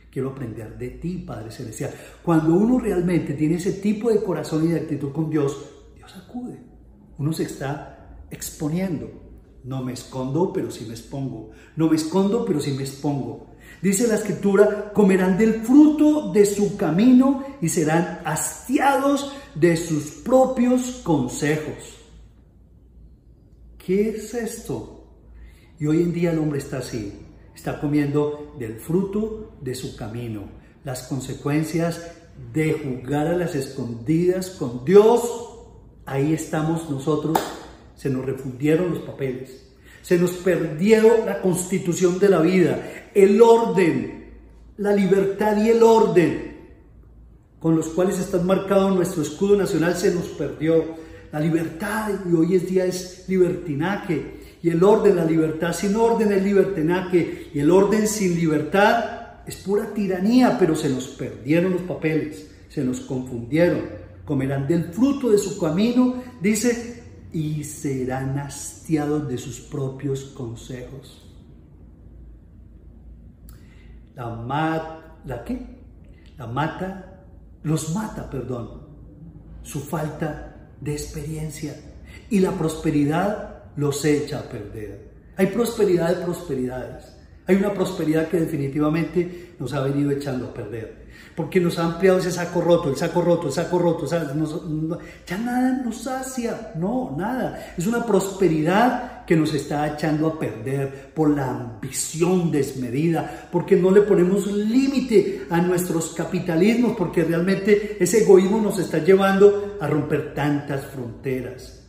Quiero 0.10 0.30
aprender 0.30 0.78
de 0.78 0.90
ti, 0.90 1.20
Padre 1.20 1.52
Celestial. 1.52 1.92
Cuando 2.24 2.56
uno 2.56 2.80
realmente 2.80 3.34
tiene 3.34 3.56
ese 3.56 3.74
tipo 3.74 4.10
de 4.10 4.24
corazón 4.24 4.66
y 4.66 4.72
de 4.72 4.80
actitud 4.80 5.12
con 5.12 5.30
Dios, 5.30 5.70
Dios 5.96 6.16
acude. 6.16 6.60
Uno 7.18 7.32
se 7.34 7.44
está 7.44 8.26
exponiendo 8.32 9.28
no 9.68 9.84
me 9.84 9.92
escondo, 9.92 10.54
pero 10.54 10.72
sí 10.72 10.86
me 10.86 10.94
expongo. 10.94 11.52
No 11.76 11.90
me 11.90 11.98
escondo, 11.98 12.46
pero 12.46 12.62
sí 12.62 12.72
me 12.72 12.84
expongo. 12.84 13.47
Dice 13.82 14.08
la 14.08 14.16
escritura, 14.16 14.92
comerán 14.94 15.38
del 15.38 15.62
fruto 15.62 16.32
de 16.32 16.46
su 16.46 16.78
camino 16.78 17.44
y 17.62 17.70
serán 17.70 18.22
hastiados 18.26 19.34
de 19.54 19.78
sus 19.78 20.06
propios 20.24 21.02
consejos. 21.04 21.98
¿Qué 23.78 24.10
es 24.10 24.34
esto? 24.34 25.06
Y 25.80 25.86
hoy 25.86 26.02
en 26.02 26.14
día 26.14 26.32
el 26.32 26.40
hombre 26.40 26.60
está 26.60 26.80
así, 26.80 27.14
está 27.56 27.80
comiendo 27.80 28.56
del 28.58 28.80
fruto 28.80 29.58
de 29.62 29.76
su 29.76 29.96
camino, 29.96 30.50
las 30.84 31.04
consecuencias 31.04 32.02
de 32.52 32.74
jugar 32.74 33.28
a 33.28 33.38
las 33.38 33.56
escondidas 33.56 34.50
con 34.50 34.84
Dios. 34.84 35.22
Ahí 36.06 36.34
estamos 36.34 36.90
nosotros 36.90 37.38
se 37.98 38.10
nos 38.12 38.26
refundieron 38.26 38.92
los 38.92 39.00
papeles, 39.00 39.67
se 40.08 40.18
nos 40.18 40.32
perdió 40.32 41.26
la 41.26 41.42
constitución 41.42 42.18
de 42.18 42.30
la 42.30 42.40
vida, 42.40 43.10
el 43.14 43.42
orden, 43.42 44.30
la 44.78 44.94
libertad 44.96 45.62
y 45.62 45.70
el 45.70 45.84
orden 45.84 46.56
con 47.60 47.76
los 47.76 47.90
cuales 47.90 48.18
está 48.18 48.42
marcado 48.42 48.90
nuestro 48.92 49.22
escudo 49.22 49.58
nacional 49.58 49.98
se 49.98 50.16
nos 50.16 50.28
perdió. 50.28 50.96
La 51.34 51.42
libertad 51.42 52.12
y 52.26 52.34
hoy 52.34 52.56
es 52.56 52.70
día 52.70 52.86
es 52.86 53.26
libertinaje 53.28 54.36
y 54.64 54.70
el 54.70 54.82
orden, 54.82 55.18
la 55.18 55.26
libertad 55.26 55.74
sin 55.74 55.94
orden 55.98 56.32
es 56.32 56.42
libertinaje 56.42 57.50
y 57.54 57.60
el 57.60 57.70
orden 57.70 58.08
sin 58.08 58.34
libertad 58.34 59.04
es 59.46 59.58
pura 59.58 59.94
tiranía, 59.94 60.56
pero 60.58 60.74
se 60.74 60.88
nos 60.88 61.10
perdieron 61.10 61.74
los 61.74 61.82
papeles, 61.82 62.48
se 62.70 62.82
nos 62.82 63.02
confundieron. 63.02 63.82
Comerán 64.24 64.70
del 64.70 64.86
fruto 64.86 65.32
de 65.32 65.38
su 65.38 65.60
camino, 65.60 66.24
dice 66.40 66.97
y 67.32 67.64
serán 67.64 68.40
hastiados 68.40 69.28
de 69.28 69.38
sus 69.38 69.60
propios 69.60 70.24
consejos. 70.26 71.24
La, 74.16 74.30
mat, 74.30 75.00
¿La 75.26 75.44
qué? 75.44 75.60
La 76.38 76.48
mata, 76.48 77.24
los 77.64 77.94
mata, 77.94 78.30
perdón, 78.30 78.82
su 79.64 79.80
falta 79.80 80.72
de 80.80 80.94
experiencia 80.94 81.76
y 82.30 82.40
la 82.40 82.52
prosperidad 82.52 83.64
los 83.76 84.04
echa 84.06 84.40
a 84.40 84.44
perder. 84.44 85.12
Hay 85.36 85.48
prosperidad 85.48 86.16
de 86.16 86.26
prosperidades. 86.26 87.14
Hay 87.46 87.56
una 87.56 87.74
prosperidad 87.74 88.28
que 88.28 88.40
definitivamente 88.40 89.56
nos 89.60 89.74
ha 89.74 89.82
venido 89.82 90.12
echando 90.12 90.48
a 90.48 90.54
perder 90.54 91.07
porque 91.38 91.60
nos 91.60 91.78
ha 91.78 91.86
ampliado 91.86 92.18
ese 92.18 92.32
saco 92.32 92.62
roto, 92.62 92.90
el 92.90 92.96
saco 92.96 93.22
roto, 93.22 93.46
el 93.46 93.54
saco 93.54 93.78
roto, 93.78 94.08
ya 94.08 95.38
nada 95.38 95.84
nos 95.86 96.02
sacia, 96.02 96.72
no, 96.74 97.14
nada. 97.16 97.74
Es 97.78 97.86
una 97.86 98.04
prosperidad 98.04 99.24
que 99.24 99.36
nos 99.36 99.54
está 99.54 99.88
echando 99.94 100.26
a 100.26 100.40
perder 100.40 101.14
por 101.14 101.30
la 101.30 101.48
ambición 101.48 102.52
desmedida, 102.52 103.50
porque 103.52 103.76
no 103.76 103.92
le 103.92 104.02
ponemos 104.02 104.48
límite 104.48 105.46
a 105.52 105.62
nuestros 105.62 106.16
capitalismos, 106.16 106.98
porque 106.98 107.24
realmente 107.24 108.04
ese 108.04 108.24
egoísmo 108.24 108.60
nos 108.60 108.80
está 108.80 108.98
llevando 108.98 109.78
a 109.80 109.86
romper 109.86 110.34
tantas 110.34 110.88
fronteras. 110.88 111.88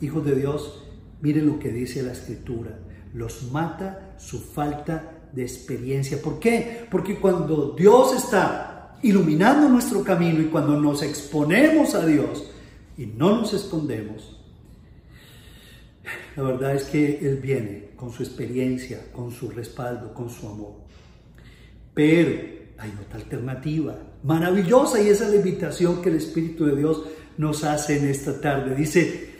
Hijos 0.00 0.24
de 0.24 0.34
Dios, 0.34 0.88
miren 1.20 1.46
lo 1.46 1.60
que 1.60 1.70
dice 1.70 2.02
la 2.02 2.10
escritura, 2.10 2.80
los 3.14 3.52
mata 3.52 4.16
su 4.18 4.40
falta 4.40 5.21
de 5.32 5.42
experiencia. 5.42 6.20
¿Por 6.20 6.38
qué? 6.38 6.86
Porque 6.90 7.16
cuando 7.16 7.74
Dios 7.76 8.14
está 8.14 8.98
iluminando 9.02 9.68
nuestro 9.68 10.04
camino 10.04 10.40
y 10.40 10.46
cuando 10.46 10.78
nos 10.80 11.02
exponemos 11.02 11.94
a 11.94 12.06
Dios 12.06 12.50
y 12.96 13.06
no 13.06 13.36
nos 13.36 13.52
escondemos, 13.52 14.38
la 16.36 16.42
verdad 16.42 16.74
es 16.74 16.84
que 16.84 17.18
Él 17.18 17.36
viene 17.36 17.90
con 17.96 18.12
su 18.12 18.22
experiencia, 18.22 19.12
con 19.12 19.30
su 19.30 19.50
respaldo, 19.50 20.12
con 20.14 20.30
su 20.30 20.48
amor. 20.48 20.74
Pero 21.94 22.30
hay 22.78 22.92
otra 23.04 23.18
alternativa 23.18 23.96
maravillosa 24.22 25.00
y 25.00 25.08
esa 25.08 25.24
es 25.24 25.30
la 25.30 25.36
invitación 25.36 26.02
que 26.02 26.08
el 26.08 26.16
Espíritu 26.16 26.64
de 26.66 26.76
Dios 26.76 27.02
nos 27.36 27.64
hace 27.64 27.98
en 27.98 28.08
esta 28.08 28.40
tarde. 28.40 28.74
Dice, 28.74 29.34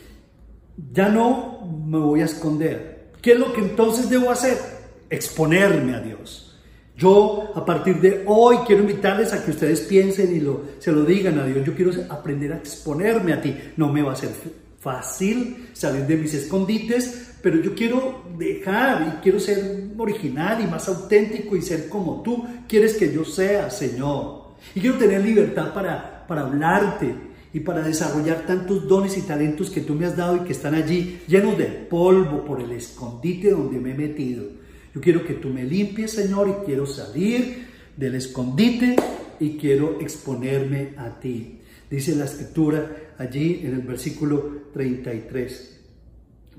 ya 0.92 1.08
no 1.08 1.60
me 1.86 1.98
voy 1.98 2.20
a 2.20 2.26
esconder. 2.26 3.10
¿Qué 3.20 3.32
es 3.32 3.38
lo 3.38 3.52
que 3.52 3.60
entonces 3.60 4.10
debo 4.10 4.30
hacer? 4.30 4.81
Exponerme 5.12 5.94
a 5.94 6.00
Dios. 6.00 6.48
Yo 6.96 7.52
a 7.54 7.64
partir 7.64 8.00
de 8.00 8.24
hoy 8.26 8.58
quiero 8.66 8.82
invitarles 8.82 9.32
a 9.32 9.44
que 9.44 9.50
ustedes 9.50 9.80
piensen 9.82 10.34
y 10.34 10.40
lo, 10.40 10.62
se 10.78 10.92
lo 10.92 11.04
digan 11.04 11.38
a 11.38 11.44
Dios. 11.44 11.64
Yo 11.64 11.74
quiero 11.74 11.92
aprender 12.08 12.52
a 12.52 12.58
exponerme 12.58 13.32
a 13.32 13.40
ti. 13.40 13.54
No 13.76 13.92
me 13.92 14.02
va 14.02 14.12
a 14.12 14.16
ser 14.16 14.30
fácil 14.78 15.68
salir 15.72 16.06
de 16.06 16.16
mis 16.16 16.34
escondites, 16.34 17.34
pero 17.42 17.60
yo 17.60 17.74
quiero 17.74 18.22
dejar 18.38 19.16
y 19.16 19.22
quiero 19.22 19.38
ser 19.38 19.90
original 19.96 20.60
y 20.62 20.66
más 20.66 20.88
auténtico 20.88 21.56
y 21.56 21.62
ser 21.62 21.88
como 21.88 22.22
tú 22.22 22.44
quieres 22.68 22.94
que 22.94 23.12
yo 23.12 23.24
sea, 23.24 23.70
Señor. 23.70 24.52
Y 24.74 24.80
quiero 24.80 24.96
tener 24.96 25.24
libertad 25.24 25.72
para, 25.74 26.26
para 26.26 26.42
hablarte 26.42 27.14
y 27.52 27.60
para 27.60 27.82
desarrollar 27.82 28.46
tantos 28.46 28.86
dones 28.88 29.16
y 29.18 29.22
talentos 29.22 29.70
que 29.70 29.82
tú 29.82 29.94
me 29.94 30.06
has 30.06 30.16
dado 30.16 30.36
y 30.36 30.40
que 30.40 30.52
están 30.52 30.74
allí 30.74 31.20
llenos 31.26 31.58
de 31.58 31.66
polvo 31.66 32.44
por 32.44 32.60
el 32.60 32.72
escondite 32.72 33.50
donde 33.50 33.78
me 33.78 33.90
he 33.90 33.94
metido. 33.94 34.61
Yo 34.94 35.00
quiero 35.00 35.24
que 35.24 35.34
tú 35.34 35.48
me 35.48 35.64
limpies, 35.64 36.12
Señor, 36.12 36.48
y 36.48 36.66
quiero 36.66 36.86
salir 36.86 37.66
del 37.96 38.14
escondite 38.14 38.94
y 39.40 39.56
quiero 39.56 40.00
exponerme 40.00 40.94
a 40.96 41.18
ti. 41.18 41.60
Dice 41.90 42.14
la 42.14 42.26
escritura 42.26 43.14
allí 43.18 43.62
en 43.64 43.74
el 43.74 43.82
versículo 43.82 44.68
33. 44.72 45.80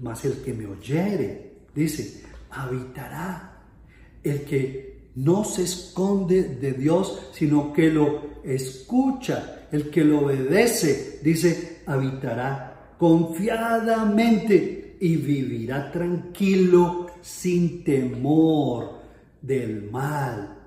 Mas 0.01 0.25
el 0.25 0.41
que 0.41 0.53
me 0.53 0.65
oyere, 0.65 1.51
dice, 1.73 2.23
habitará. 2.49 3.51
El 4.23 4.41
que 4.41 4.93
no 5.15 5.43
se 5.43 5.63
esconde 5.63 6.43
de 6.43 6.73
Dios, 6.73 7.29
sino 7.33 7.73
que 7.73 7.91
lo 7.91 8.41
escucha, 8.43 9.67
el 9.71 9.89
que 9.89 10.03
lo 10.03 10.25
obedece, 10.25 11.19
dice, 11.23 11.81
habitará 11.85 12.95
confiadamente 12.97 14.97
y 14.99 15.17
vivirá 15.17 15.91
tranquilo 15.91 17.02
sin 17.23 17.83
temor 17.83 18.99
del 19.41 19.89
mal. 19.89 20.57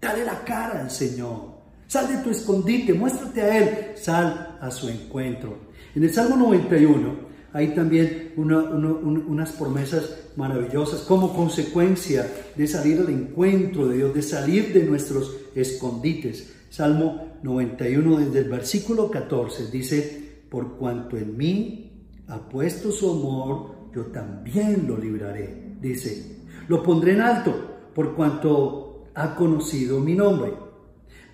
Dale 0.00 0.24
la 0.24 0.42
cara 0.44 0.80
al 0.80 0.90
Señor. 0.90 1.56
Sal 1.88 2.08
de 2.08 2.22
tu 2.22 2.30
escondite, 2.30 2.94
muéstrate 2.94 3.42
a 3.42 3.58
Él, 3.58 3.96
sal 3.96 4.58
a 4.60 4.70
su 4.70 4.88
encuentro. 4.88 5.66
En 5.94 6.04
el 6.04 6.12
Salmo 6.12 6.36
91 6.36 7.26
hay 7.52 7.74
también 7.74 8.32
unas 8.36 9.52
promesas 9.52 10.28
maravillosas 10.36 11.00
como 11.02 11.34
consecuencia 11.34 12.30
de 12.54 12.66
salir 12.66 13.00
al 13.00 13.10
encuentro 13.10 13.88
de 13.88 13.96
Dios, 13.96 14.14
de 14.14 14.22
salir 14.22 14.72
de 14.72 14.84
nuestros 14.84 15.36
escondites. 15.54 16.52
Salmo 16.70 17.38
91 17.42 18.18
desde 18.18 18.40
el 18.40 18.50
versículo 18.50 19.10
14 19.10 19.70
dice, 19.70 20.40
por 20.50 20.76
cuanto 20.76 21.16
en 21.16 21.36
mí 21.36 21.92
ha 22.28 22.48
puesto 22.48 22.90
su 22.90 23.10
amor, 23.10 23.90
yo 23.94 24.06
también 24.06 24.86
lo 24.86 24.98
libraré. 24.98 25.65
Dice, 25.80 26.38
lo 26.68 26.82
pondré 26.82 27.12
en 27.12 27.20
alto 27.20 27.90
por 27.94 28.14
cuanto 28.14 29.06
ha 29.14 29.34
conocido 29.34 30.00
mi 30.00 30.14
nombre 30.14 30.66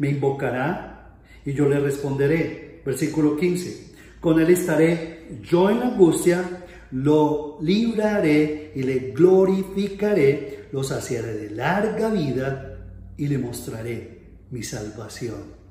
me 0.02 0.11
invocará 0.11 1.16
y 1.44 1.52
yo 1.52 1.68
le 1.68 1.78
responderé. 1.78 2.83
Versículo 2.85 3.37
15. 3.37 3.92
Con 4.20 4.40
él 4.40 4.50
estaré 4.50 5.28
yo 5.42 5.70
en 5.70 5.81
angustia, 5.81 6.64
lo 6.90 7.59
libraré 7.62 8.72
y 8.74 8.83
le 8.83 9.12
glorificaré, 9.12 10.66
lo 10.72 10.83
saciaré 10.83 11.35
de 11.35 11.50
larga 11.50 12.11
vida 12.11 12.78
y 13.16 13.28
le 13.28 13.38
mostraré 13.38 14.20
mi 14.50 14.64
salvación. 14.64 15.62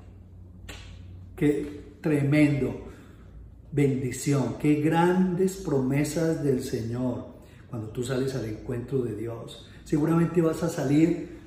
Qué 1.36 1.96
tremendo 2.00 2.88
bendición, 3.72 4.56
qué 4.60 4.76
grandes 4.76 5.58
promesas 5.58 6.42
del 6.42 6.64
Señor 6.64 7.41
cuando 7.72 7.88
tú 7.88 8.04
sales 8.04 8.36
al 8.36 8.46
encuentro 8.46 9.02
de 9.02 9.16
Dios. 9.16 9.66
Seguramente 9.86 10.42
vas 10.42 10.62
a 10.62 10.70
salir 10.70 11.40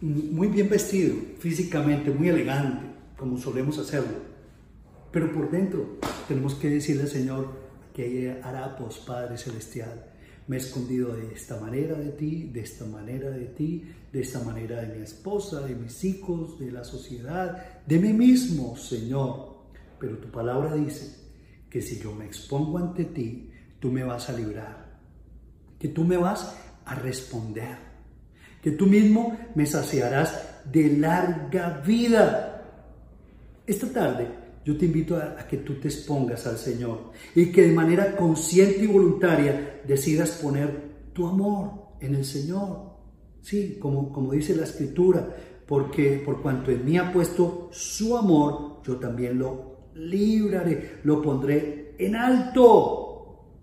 muy 0.00 0.48
bien 0.48 0.68
vestido, 0.68 1.14
físicamente, 1.38 2.10
muy 2.10 2.28
elegante, 2.28 2.84
como 3.16 3.38
solemos 3.38 3.78
hacerlo. 3.78 4.28
Pero 5.10 5.32
por 5.32 5.50
dentro 5.50 5.98
tenemos 6.26 6.54
que 6.56 6.68
decirle 6.68 7.02
al 7.02 7.08
Señor 7.08 7.48
que 7.94 8.02
hay 8.04 8.40
harapos, 8.42 8.98
Padre 8.98 9.38
Celestial. 9.38 10.04
Me 10.48 10.56
he 10.56 10.60
escondido 10.60 11.14
de 11.14 11.32
esta 11.32 11.60
manera 11.60 11.96
de 11.96 12.10
ti, 12.10 12.50
de 12.52 12.60
esta 12.60 12.84
manera 12.84 13.30
de 13.30 13.46
ti, 13.46 13.84
de 14.12 14.20
esta 14.20 14.42
manera 14.42 14.80
de 14.82 14.96
mi 14.96 15.04
esposa, 15.04 15.60
de 15.60 15.74
mis 15.74 16.04
hijos, 16.04 16.58
de 16.58 16.72
la 16.72 16.84
sociedad, 16.84 17.82
de 17.86 17.98
mí 17.98 18.12
mismo, 18.12 18.76
Señor. 18.76 19.58
Pero 20.00 20.18
tu 20.18 20.28
palabra 20.28 20.74
dice 20.74 21.16
que 21.68 21.82
si 21.82 21.98
yo 21.98 22.14
me 22.14 22.24
expongo 22.24 22.78
ante 22.78 23.04
ti, 23.04 23.50
tú 23.78 23.92
me 23.92 24.04
vas 24.04 24.28
a 24.30 24.32
librar, 24.32 24.87
que 25.78 25.88
tú 25.88 26.04
me 26.04 26.16
vas 26.16 26.54
a 26.84 26.94
responder 26.94 27.88
que 28.62 28.72
tú 28.72 28.86
mismo 28.86 29.36
me 29.54 29.66
saciarás 29.66 30.62
de 30.70 30.96
larga 30.98 31.82
vida. 31.86 32.62
Esta 33.66 33.88
tarde 33.92 34.28
yo 34.64 34.76
te 34.76 34.86
invito 34.86 35.16
a, 35.16 35.36
que 35.46 35.58
tú 35.58 35.74
te 35.74 35.88
expongas 35.88 36.46
al 36.46 36.58
Señor 36.58 37.12
y 37.34 37.52
que 37.52 37.62
de 37.62 37.72
manera 37.72 38.16
consciente 38.16 38.84
y 38.84 38.86
voluntaria 38.86 39.80
decidas 39.86 40.32
poner 40.42 40.88
tu 41.12 41.26
amor 41.26 41.70
en 42.00 42.16
el 42.16 42.24
Señor. 42.24 42.88
Sí, 43.40 43.78
como, 43.80 44.12
como 44.12 44.32
dice 44.32 44.54
la 44.56 44.64
Escritura, 44.64 45.26
porque 45.66 46.22
por 46.24 46.42
cuanto 46.42 46.70
en 46.70 46.84
mí 46.84 46.98
ha 46.98 47.12
puesto 47.12 47.68
su 47.72 48.16
amor, 48.16 48.82
yo 48.84 48.96
también 48.96 49.38
lo 49.38 49.78
libraré, 49.94 51.00
lo 51.04 51.22
pondré 51.22 51.94
en 51.98 52.16
alto 52.16 53.07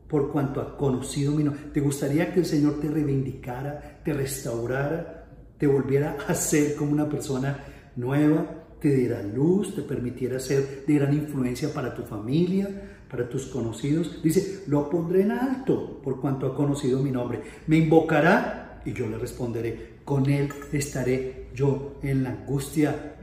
por 0.08 0.32
cuanto 0.32 0.62
ha 0.62 0.78
conocido 0.78 1.34
mi 1.34 1.44
nombre. 1.44 1.63
¿Te 1.74 1.82
gustaría 1.82 2.34
que 2.34 2.41
el 2.41 2.46
Señor 2.46 2.80
te 2.80 2.89
reivindicara, 2.89 4.02
te 4.04 4.13
restaurara, 4.13 5.26
te 5.58 5.68
volviera 5.68 6.18
a 6.28 6.34
ser 6.34 6.76
como 6.76 6.91
una 6.91 7.10
persona 7.10 7.60
nueva, 7.96 8.46
te 8.80 8.89
diera 8.94 9.22
luz, 9.24 9.76
te 9.76 9.82
permitiera 9.82 10.39
ser 10.39 10.86
de 10.86 10.94
gran 10.94 11.13
influencia 11.13 11.74
para 11.74 11.94
tu 11.94 12.04
familia, 12.04 12.70
para 13.10 13.28
tus 13.28 13.46
conocidos? 13.48 14.22
Dice, 14.22 14.63
lo 14.68 14.89
pondré 14.89 15.22
en 15.22 15.32
alto 15.32 16.02
por 16.04 16.22
cuanto 16.22 16.48
ha 16.48 16.56
conocido 16.56 17.02
mi 17.02 17.12
nombre. 17.12 17.41
Me 17.68 17.78
invocará 17.78 18.82
y 18.86 18.94
yo 18.94 19.08
le 19.08 19.18
responderé. 19.18 19.96
Con 20.06 20.30
él 20.30 20.50
estaré 20.72 21.48
yo 21.56 21.96
en 22.04 22.24
la 22.24 22.30
angustia. 22.30 23.13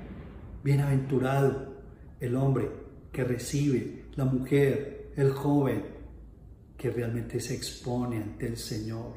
Bienaventurado 0.64 1.72
el 2.20 2.36
hombre 2.36 2.70
que 3.12 3.24
recibe, 3.24 4.04
la 4.14 4.24
mujer, 4.24 5.12
el 5.16 5.30
joven, 5.30 5.82
que 6.82 6.90
realmente 6.90 7.38
se 7.38 7.54
expone 7.54 8.16
ante 8.16 8.44
el 8.44 8.56
Señor. 8.56 9.12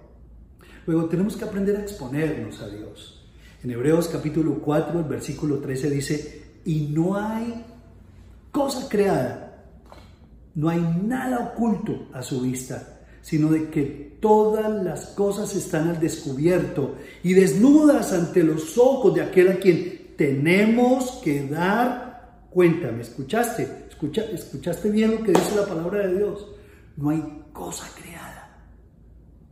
Luego 0.85 1.05
tenemos 1.05 1.35
que 1.35 1.45
aprender 1.45 1.75
a 1.75 1.81
exponernos 1.81 2.61
a 2.61 2.69
Dios. 2.69 3.27
En 3.63 3.71
Hebreos 3.71 4.07
capítulo 4.07 4.59
4, 4.59 4.99
el 4.99 5.05
versículo 5.05 5.57
13 5.57 5.89
dice, 5.89 6.43
y 6.63 6.89
no 6.93 7.17
hay 7.17 7.65
cosa 8.51 8.87
creada, 8.87 9.65
no 10.53 10.69
hay 10.69 10.79
nada 10.79 11.39
oculto 11.39 12.07
a 12.13 12.21
su 12.21 12.41
vista, 12.41 12.99
sino 13.23 13.49
de 13.49 13.71
que 13.71 14.17
todas 14.21 14.83
las 14.83 15.07
cosas 15.07 15.55
están 15.55 15.87
al 15.87 15.99
descubierto 15.99 16.93
y 17.23 17.33
desnudas 17.33 18.13
ante 18.13 18.43
los 18.43 18.77
ojos 18.77 19.15
de 19.15 19.23
aquel 19.23 19.49
a 19.49 19.55
quien 19.55 20.13
tenemos 20.15 21.19
que 21.23 21.47
dar 21.47 22.43
cuenta. 22.51 22.91
¿Me 22.91 23.01
escuchaste? 23.01 23.67
Escucha, 23.89 24.21
¿Escuchaste 24.25 24.91
bien 24.91 25.15
lo 25.15 25.23
que 25.23 25.31
dice 25.31 25.55
la 25.55 25.65
palabra 25.65 26.05
de 26.05 26.17
Dios? 26.17 26.47
No 26.95 27.09
hay 27.09 27.41
cosa 27.55 27.89
creada, 27.95 28.49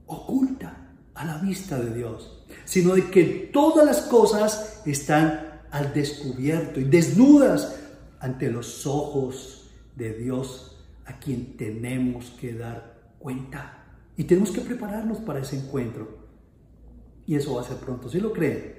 oculta 0.06 0.92
a 1.16 1.26
la 1.26 1.38
vista 1.38 1.80
de 1.80 1.96
Dios, 1.96 2.46
sino 2.66 2.96
de 2.96 3.10
que 3.10 3.50
todas 3.52 3.86
las 3.86 4.02
cosas 4.02 4.82
están 4.86 5.62
al 5.72 5.94
descubierto 5.94 6.80
y 6.80 6.84
desnudas 6.84 7.80
ante 8.20 8.52
los 8.52 8.86
ojos 8.86 9.72
de 9.96 10.14
Dios 10.14 10.86
a 11.06 11.18
quien 11.18 11.58
tenemos 11.58 12.32
que 12.40 12.54
dar 12.54 13.14
cuenta. 13.20 13.86
Y 14.18 14.26
tenemos 14.26 14.52
que 14.52 14.62
prepararnos 14.62 15.20
para 15.20 15.40
ese 15.40 15.58
encuentro. 15.58 16.20
Y 17.26 17.36
eso 17.36 17.56
va 17.56 17.62
a 17.62 17.66
ser 17.66 17.78
pronto. 17.78 18.10
Si 18.10 18.20
lo 18.20 18.34
creen, 18.34 18.76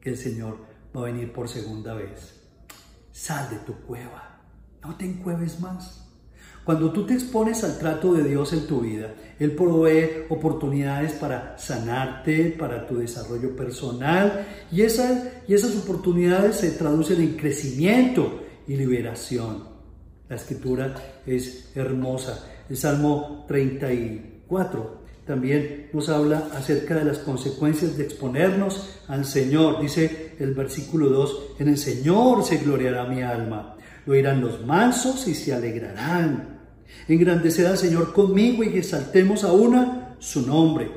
que 0.00 0.10
el 0.10 0.16
Señor 0.16 0.58
va 0.94 1.00
a 1.00 1.04
venir 1.04 1.32
por 1.32 1.48
segunda 1.48 1.94
vez. 1.94 2.40
Sal 3.10 3.50
de 3.50 3.56
tu 3.56 3.74
cueva. 3.80 4.40
No 4.82 4.96
te 4.96 5.06
encueves 5.06 5.60
más. 5.60 6.09
Cuando 6.64 6.92
tú 6.92 7.06
te 7.06 7.14
expones 7.14 7.64
al 7.64 7.78
trato 7.78 8.12
de 8.12 8.22
Dios 8.22 8.52
en 8.52 8.66
tu 8.66 8.80
vida, 8.80 9.14
Él 9.38 9.52
provee 9.52 10.26
oportunidades 10.28 11.12
para 11.12 11.58
sanarte, 11.58 12.54
para 12.58 12.86
tu 12.86 12.98
desarrollo 12.98 13.56
personal 13.56 14.46
y 14.70 14.82
esas, 14.82 15.26
y 15.48 15.54
esas 15.54 15.76
oportunidades 15.76 16.56
se 16.56 16.72
traducen 16.72 17.20
en 17.22 17.36
crecimiento 17.36 18.42
y 18.68 18.76
liberación. 18.76 19.64
La 20.28 20.36
escritura 20.36 20.94
es 21.26 21.72
hermosa. 21.74 22.46
El 22.68 22.76
Salmo 22.76 23.44
34 23.48 25.00
también 25.26 25.88
nos 25.92 26.08
habla 26.08 26.50
acerca 26.54 26.96
de 26.96 27.04
las 27.04 27.18
consecuencias 27.18 27.96
de 27.96 28.04
exponernos 28.04 29.00
al 29.08 29.24
Señor. 29.24 29.80
Dice 29.80 30.34
el 30.38 30.54
versículo 30.54 31.08
2, 31.08 31.56
en 31.58 31.68
el 31.68 31.78
Señor 31.78 32.44
se 32.44 32.58
gloriará 32.58 33.06
mi 33.06 33.22
alma. 33.22 33.76
Lo 34.06 34.12
oirán 34.12 34.40
los 34.40 34.64
mansos 34.64 35.26
y 35.28 35.34
se 35.34 35.52
alegrarán. 35.52 36.60
Engrandecer 37.08 37.66
al 37.66 37.78
Señor 37.78 38.12
conmigo 38.12 38.64
y 38.64 38.78
exaltemos 38.78 39.44
a 39.44 39.52
una 39.52 40.16
su 40.18 40.46
nombre, 40.46 40.90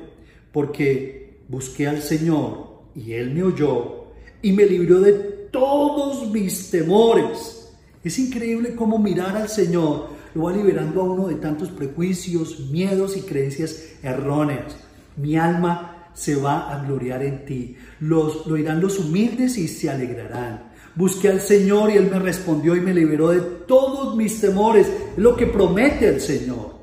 porque 0.51 1.39
busqué 1.47 1.87
al 1.87 2.01
Señor 2.01 2.83
y 2.95 3.13
Él 3.13 3.31
me 3.31 3.43
oyó 3.43 4.05
y 4.41 4.51
me 4.51 4.65
libró 4.65 4.99
de 4.99 5.13
todos 5.51 6.29
mis 6.31 6.69
temores. 6.69 7.69
Es 8.03 8.19
increíble 8.19 8.75
cómo 8.75 8.99
mirar 8.99 9.37
al 9.37 9.49
Señor 9.49 10.09
lo 10.35 10.43
va 10.43 10.51
liberando 10.51 11.01
a 11.01 11.03
uno 11.03 11.27
de 11.27 11.35
tantos 11.35 11.69
prejuicios, 11.69 12.59
miedos 12.71 13.15
y 13.15 13.21
creencias 13.21 13.83
erróneas. 14.01 14.75
Mi 15.15 15.37
alma 15.37 16.09
se 16.13 16.35
va 16.35 16.73
a 16.73 16.83
gloriar 16.83 17.23
en 17.23 17.45
ti. 17.45 17.77
Los, 17.99 18.47
lo 18.47 18.57
irán 18.57 18.81
los 18.81 18.99
humildes 18.99 19.57
y 19.57 19.67
se 19.67 19.89
alegrarán. 19.89 20.72
Busqué 20.95 21.29
al 21.29 21.41
Señor 21.41 21.89
y 21.89 21.97
Él 21.97 22.09
me 22.11 22.19
respondió 22.19 22.75
y 22.75 22.81
me 22.81 22.93
liberó 22.93 23.29
de 23.29 23.41
todos 23.65 24.15
mis 24.15 24.39
temores. 24.39 24.87
Es 24.87 25.17
lo 25.17 25.35
que 25.35 25.47
promete 25.47 26.07
el 26.07 26.21
Señor. 26.21 26.73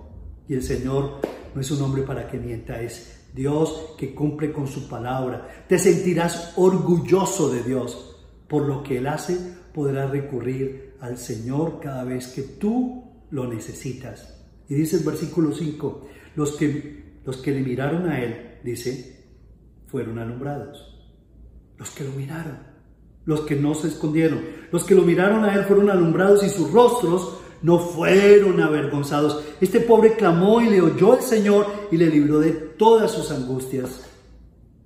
Y 0.49 0.55
el 0.55 0.63
Señor 0.63 1.21
no 1.55 1.61
es 1.61 1.71
un 1.71 1.83
hombre 1.83 2.03
para 2.03 2.27
que 2.29 2.39
mienta, 2.39 2.81
es 2.81 3.21
Dios 3.33 3.95
que 3.97 4.15
cumple 4.15 4.53
con 4.53 4.67
su 4.67 4.89
palabra. 4.89 5.65
Te 5.69 5.79
sentirás 5.79 6.55
orgulloso 6.57 7.51
de 7.51 7.63
Dios. 7.63 8.17
Por 8.49 8.67
lo 8.67 8.83
que 8.83 8.99
Él 8.99 9.07
hace, 9.07 9.39
podrás 9.73 10.11
recurrir 10.11 10.97
al 11.01 11.17
Señor 11.17 11.79
cada 11.81 12.03
vez 12.03 12.29
que 12.29 12.43
tú 12.43 13.05
lo 13.31 13.47
necesitas. 13.47 14.37
Y 14.69 14.75
dice 14.75 14.97
el 14.97 15.05
versículo 15.05 15.53
5, 15.53 16.09
los 16.35 16.53
que, 16.53 17.21
los 17.25 17.37
que 17.37 17.53
le 17.53 17.61
miraron 17.61 18.09
a 18.09 18.21
Él, 18.21 18.59
dice, 18.65 19.25
fueron 19.87 20.19
alumbrados. 20.19 20.97
Los 21.79 21.91
que 21.91 22.05
lo 22.05 22.11
miraron, 22.13 22.70
los 23.31 23.43
que 23.43 23.55
no 23.55 23.77
se 23.77 23.87
escondieron, 23.87 24.41
los 24.73 24.83
que 24.83 24.97
lo 24.97 25.03
miraron 25.03 25.45
a 25.45 25.55
Él 25.55 25.63
fueron 25.63 25.89
alumbrados 25.89 26.45
y 26.45 26.49
sus 26.49 26.73
rostros 26.73 27.39
no 27.63 27.79
fueron 27.79 28.61
avergonzados. 28.61 29.45
Este 29.61 29.79
pobre 29.79 30.15
clamó 30.15 30.61
y 30.61 30.69
le 30.69 30.81
oyó 30.81 31.17
el 31.17 31.23
Señor 31.23 31.65
y 31.93 31.97
le 31.97 32.09
libró 32.09 32.41
de 32.41 32.51
todas 32.51 33.13
sus 33.13 33.31
angustias. 33.31 34.05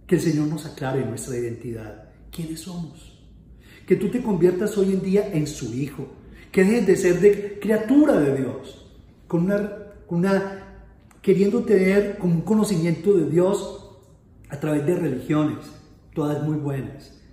Que 0.06 0.16
el 0.16 0.20
Señor 0.20 0.48
nos 0.48 0.66
aclare 0.66 1.06
nuestra 1.06 1.38
identidad. 1.38 2.10
¿Quiénes 2.30 2.60
somos? 2.60 3.18
Que 3.86 3.96
tú 3.96 4.10
te 4.10 4.22
conviertas 4.22 4.76
hoy 4.76 4.92
en 4.92 5.00
día 5.00 5.30
en 5.32 5.46
su 5.46 5.72
hijo. 5.72 6.06
Que 6.52 6.64
dejes 6.64 6.86
de 6.86 6.96
ser 6.96 7.20
de 7.20 7.58
criatura 7.58 8.20
de 8.20 8.42
Dios. 8.42 8.92
Con 9.26 9.50
una, 10.08 10.84
queriendo 11.22 11.64
tener 11.64 12.18
un 12.20 12.42
conocimiento 12.42 13.14
de 13.14 13.24
Dios 13.30 13.88
a 14.50 14.60
través 14.60 14.84
de 14.84 14.96
religiones, 14.96 15.64
todas 16.12 16.42
muy 16.42 16.58
buenas. 16.58 17.23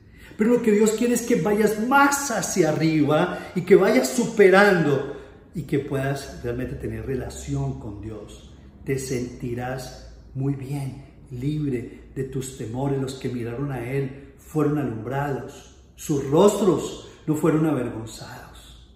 Pero 0.42 0.56
lo 0.56 0.62
que 0.64 0.72
Dios 0.72 0.94
quiere 0.94 1.14
es 1.14 1.22
que 1.22 1.40
vayas 1.40 1.88
más 1.88 2.32
hacia 2.32 2.70
arriba 2.70 3.52
y 3.54 3.62
que 3.62 3.76
vayas 3.76 4.10
superando 4.10 5.16
y 5.54 5.62
que 5.62 5.78
puedas 5.78 6.42
realmente 6.44 6.74
tener 6.78 7.06
relación 7.06 7.80
con 7.80 8.02
Dios. 8.02 8.52
Te 8.84 8.98
sentirás 8.98 10.16
muy 10.34 10.56
bien, 10.56 11.06
libre 11.30 12.06
de 12.16 12.24
tus 12.24 12.58
temores. 12.58 13.00
Los 13.00 13.14
que 13.14 13.30
miraron 13.30 13.72
a 13.72 13.88
Él 13.88 14.34
fueron 14.40 14.80
alumbrados, 14.80 15.76
sus 15.96 16.28
rostros 16.28 17.08
no 17.28 17.36
fueron 17.36 17.68
avergonzados. 17.68 18.90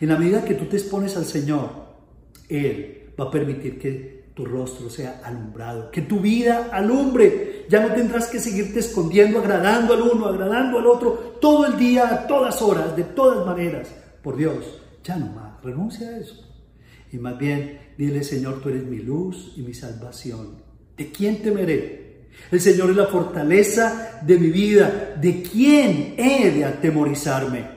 En 0.00 0.10
la 0.10 0.16
medida 0.16 0.44
que 0.44 0.54
tú 0.54 0.66
te 0.66 0.76
expones 0.76 1.16
al 1.16 1.24
Señor, 1.24 1.70
Él 2.48 3.10
va 3.18 3.24
a 3.24 3.30
permitir 3.32 3.80
que 3.80 4.13
tu 4.34 4.44
rostro 4.44 4.90
sea 4.90 5.20
alumbrado, 5.24 5.90
que 5.90 6.02
tu 6.02 6.18
vida 6.18 6.68
alumbre. 6.72 7.66
Ya 7.68 7.80
no 7.80 7.94
tendrás 7.94 8.26
que 8.26 8.40
seguirte 8.40 8.80
escondiendo, 8.80 9.38
agradando 9.38 9.94
al 9.94 10.02
uno, 10.02 10.26
agradando 10.26 10.78
al 10.78 10.86
otro, 10.86 11.38
todo 11.40 11.66
el 11.66 11.78
día, 11.78 12.12
a 12.12 12.26
todas 12.26 12.60
horas, 12.60 12.96
de 12.96 13.04
todas 13.04 13.46
maneras. 13.46 13.88
Por 14.22 14.36
Dios, 14.36 14.82
ya 15.04 15.16
no 15.16 15.26
más. 15.26 15.62
Renuncia 15.62 16.08
a 16.08 16.18
eso. 16.18 16.44
Y 17.12 17.18
más 17.18 17.38
bien, 17.38 17.78
dile, 17.96 18.24
Señor, 18.24 18.60
tú 18.60 18.68
eres 18.68 18.84
mi 18.84 18.98
luz 18.98 19.54
y 19.56 19.62
mi 19.62 19.72
salvación. 19.72 20.62
¿De 20.96 21.10
quién 21.10 21.40
temeré? 21.40 22.28
El 22.50 22.60
Señor 22.60 22.90
es 22.90 22.96
la 22.96 23.06
fortaleza 23.06 24.20
de 24.22 24.38
mi 24.38 24.50
vida. 24.50 25.14
¿De 25.20 25.42
quién 25.42 26.16
he 26.18 26.50
de 26.50 26.64
atemorizarme? 26.64 27.74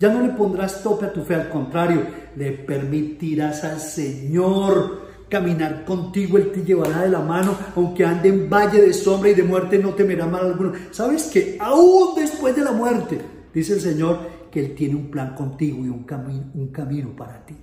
Ya 0.00 0.12
no 0.12 0.22
le 0.22 0.32
pondrás 0.32 0.82
tope 0.82 1.06
a 1.06 1.12
tu 1.12 1.22
fe, 1.22 1.34
al 1.34 1.48
contrario, 1.48 2.04
le 2.34 2.50
permitirás 2.52 3.62
al 3.62 3.78
Señor 3.78 5.11
caminar 5.32 5.86
contigo, 5.86 6.36
Él 6.36 6.52
te 6.52 6.62
llevará 6.62 7.04
de 7.04 7.08
la 7.08 7.20
mano, 7.20 7.56
aunque 7.74 8.04
ande 8.04 8.28
en 8.28 8.50
valle 8.50 8.82
de 8.82 8.92
sombra 8.92 9.30
y 9.30 9.34
de 9.34 9.42
muerte, 9.42 9.78
no 9.78 9.94
temerá 9.94 10.26
mal 10.26 10.44
alguno. 10.44 10.72
¿Sabes 10.90 11.24
que 11.24 11.56
Aún 11.58 12.14
después 12.14 12.54
de 12.54 12.62
la 12.62 12.72
muerte, 12.72 13.18
dice 13.54 13.72
el 13.72 13.80
Señor, 13.80 14.18
que 14.50 14.60
Él 14.60 14.74
tiene 14.74 14.94
un 14.94 15.10
plan 15.10 15.34
contigo 15.34 15.86
y 15.86 15.88
un, 15.88 16.04
camino, 16.04 16.50
un 16.52 16.68
camino 16.68 17.16
para 17.16 17.46
ti. 17.46 17.56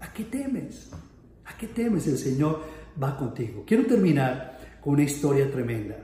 ¿A 0.00 0.12
qué 0.12 0.24
temes? 0.24 0.90
¿A 1.46 1.56
qué 1.56 1.68
temes? 1.68 2.06
El 2.08 2.18
Señor 2.18 2.60
va 3.02 3.16
contigo. 3.16 3.64
Quiero 3.66 3.86
terminar 3.86 4.58
con 4.82 4.92
una 4.92 5.04
historia 5.04 5.50
tremenda. 5.50 5.96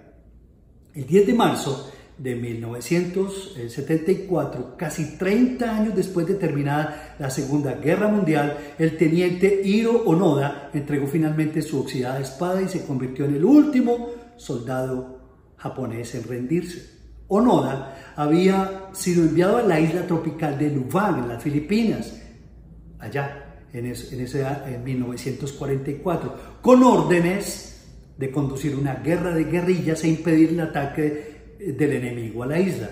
El 0.95 1.05
10 1.07 1.27
de 1.27 1.35
marzo 1.35 1.93
de 2.19 2.35
1974, 2.37 4.77
casi 4.77 5.17
30 5.17 5.77
años 5.77 5.95
después 5.95 6.27
de 6.27 6.35
terminada 6.35 7.15
la 7.19 7.31
Segunda 7.31 7.75
Guerra 7.75 8.09
Mundial, 8.09 8.75
el 8.79 8.97
teniente 8.97 9.63
Hiro 9.65 10.03
Onoda 10.05 10.71
entregó 10.73 11.07
finalmente 11.07 11.63
su 11.63 11.81
oxidada 11.81 12.21
espada 12.21 12.63
y 12.63 12.69
se 12.69 12.87
convirtió 12.87 13.25
en 13.25 13.37
el 13.37 13.45
último 13.45 14.11
soldado 14.37 15.21
japonés 15.57 16.15
en 16.15 16.25
rendirse. 16.25 17.01
Onoda 17.29 18.13
había 18.15 18.91
sido 18.93 19.25
enviado 19.25 19.57
a 19.57 19.63
la 19.63 19.81
isla 19.81 20.07
tropical 20.07 20.59
de 20.59 20.71
Lubang, 20.71 21.23
en 21.23 21.29
las 21.29 21.43
Filipinas, 21.43 22.21
allá 22.99 23.65
en, 23.73 23.87
ese, 23.87 24.47
en 24.67 24.85
1944, 24.85 26.59
con 26.61 26.83
órdenes 26.83 27.73
de 28.19 28.31
conducir 28.31 28.77
una 28.77 28.97
guerra 28.97 29.35
de 29.35 29.45
guerrillas 29.45 30.05
e 30.05 30.09
impedir 30.09 30.51
el 30.51 30.61
ataque 30.61 31.32
del 31.77 31.93
enemigo 31.93 32.43
a 32.43 32.47
la 32.47 32.59
isla. 32.59 32.91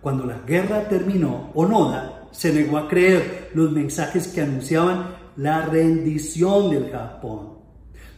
Cuando 0.00 0.24
la 0.24 0.40
guerra 0.40 0.88
terminó, 0.88 1.50
Onoda 1.54 2.28
se 2.30 2.52
negó 2.52 2.78
a 2.78 2.88
creer 2.88 3.50
los 3.54 3.72
mensajes 3.72 4.28
que 4.28 4.40
anunciaban 4.40 5.16
la 5.36 5.66
rendición 5.66 6.70
del 6.70 6.90
Japón. 6.90 7.58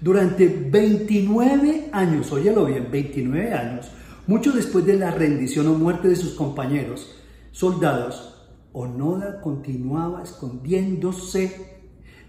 Durante 0.00 0.46
29 0.48 1.90
años, 1.92 2.32
óyelo 2.32 2.64
bien, 2.64 2.88
29 2.90 3.52
años, 3.52 3.90
mucho 4.26 4.52
después 4.52 4.86
de 4.86 4.96
la 4.96 5.10
rendición 5.10 5.68
o 5.68 5.74
muerte 5.74 6.08
de 6.08 6.16
sus 6.16 6.34
compañeros, 6.34 7.16
soldados, 7.50 8.48
Onoda 8.72 9.40
continuaba 9.40 10.22
escondiéndose 10.22 11.80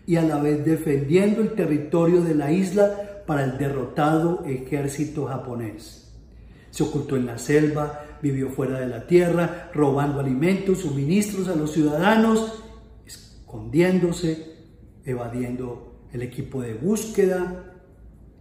y 0.08 0.16
a 0.16 0.24
la 0.24 0.42
vez 0.42 0.66
defendiendo 0.66 1.42
el 1.42 1.54
territorio 1.54 2.22
de 2.22 2.36
la 2.36 2.52
isla 2.52 3.24
para 3.28 3.44
el 3.44 3.58
derrotado 3.58 4.44
ejército 4.46 5.28
japonés. 5.28 6.11
Se 6.72 6.84
ocultó 6.84 7.16
en 7.16 7.28
la 7.28 7.38
selva, 7.38 8.06
vivió 8.22 8.50
fuera 8.50 8.80
de 8.80 8.88
la 8.88 9.06
tierra, 9.06 9.70
robando 9.74 10.20
alimentos, 10.20 10.80
suministros 10.80 11.48
a 11.48 11.56
los 11.56 11.72
ciudadanos, 11.72 12.64
escondiéndose, 13.06 14.56
evadiendo 15.06 16.08
el 16.12 16.24
equipo 16.24 16.62
de 16.62 16.74
búsqueda, 16.74 17.72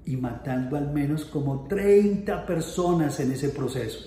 y 0.05 0.16
matando 0.16 0.77
al 0.77 0.93
menos 0.93 1.25
como 1.25 1.66
30 1.69 2.47
personas 2.47 3.21
en 3.21 3.33
ese 3.33 3.51
proceso. 3.51 4.01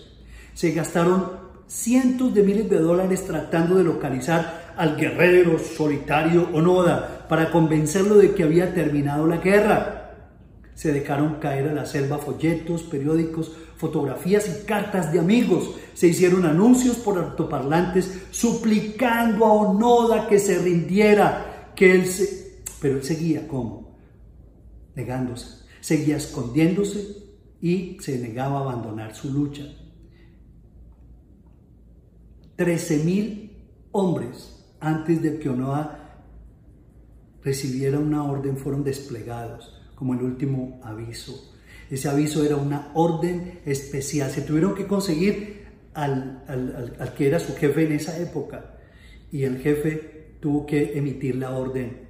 Se 0.54 0.72
gastaron 0.72 1.44
cientos 1.68 2.34
de 2.34 2.44
miles 2.44 2.70
de 2.70 2.80
dólares 2.80 3.26
tratando 3.26 3.76
de 3.76 3.84
localizar 3.84 4.74
al 4.76 4.98
guerrero 4.98 5.58
solitario 5.60 6.50
Onoda 6.54 7.26
para 7.30 7.52
convencerlo 7.52 8.16
de 8.16 8.34
que 8.34 8.44
había 8.44 8.74
terminado 8.74 9.28
la 9.28 9.38
guerra. 9.38 10.00
Se 10.74 10.92
dejaron 10.92 11.36
caer 11.36 11.70
a 11.70 11.74
la 11.74 11.86
selva 11.86 12.18
folletos, 12.18 12.84
periódicos, 12.84 13.56
fotografías 13.84 14.48
y 14.48 14.66
cartas 14.66 15.12
de 15.12 15.20
amigos. 15.20 15.76
Se 15.94 16.08
hicieron 16.08 16.46
anuncios 16.46 16.98
por 16.98 17.18
altoparlantes 17.18 18.28
suplicando 18.32 19.46
a 19.46 19.54
Onoda 19.54 20.28
que 20.28 20.40
se 20.40 20.58
rindiera, 20.60 21.74
que 21.76 21.92
él 21.92 22.06
se... 22.08 22.64
Pero 22.80 22.98
él 22.98 23.04
seguía 23.04 23.48
como 23.48 23.98
negándose 24.96 25.64
seguía 25.84 26.16
escondiéndose 26.16 27.18
y 27.60 27.98
se 28.00 28.18
negaba 28.18 28.60
a 28.60 28.62
abandonar 28.62 29.14
su 29.14 29.34
lucha. 29.34 29.66
Trece 32.56 33.04
mil 33.04 33.52
hombres 33.92 34.66
antes 34.80 35.22
de 35.22 35.40
que 35.40 35.50
Onoa 35.50 36.22
recibiera 37.44 38.00
una 38.00 38.24
orden 38.24 38.56
fueron 38.56 38.82
desplegados 38.86 39.78
como 39.96 40.14
el 40.14 40.24
último 40.24 40.80
aviso. 40.84 41.53
Ese 41.94 42.10
aviso 42.10 42.44
era 42.44 42.56
una 42.56 42.92
orden 42.96 43.60
especial. 43.66 44.32
Se 44.32 44.42
tuvieron 44.42 44.74
que 44.74 44.88
conseguir 44.88 45.66
al, 45.94 46.44
al 46.48 47.14
que 47.14 47.28
era 47.28 47.40
su 47.40 47.56
jefe 47.56 47.86
en 47.86 47.92
esa 47.92 48.18
época 48.18 48.80
y 49.32 49.44
el 49.44 49.60
jefe 49.60 50.38
tuvo 50.40 50.66
que 50.66 50.98
emitir 50.98 51.36
la 51.36 51.52
orden 51.52 52.08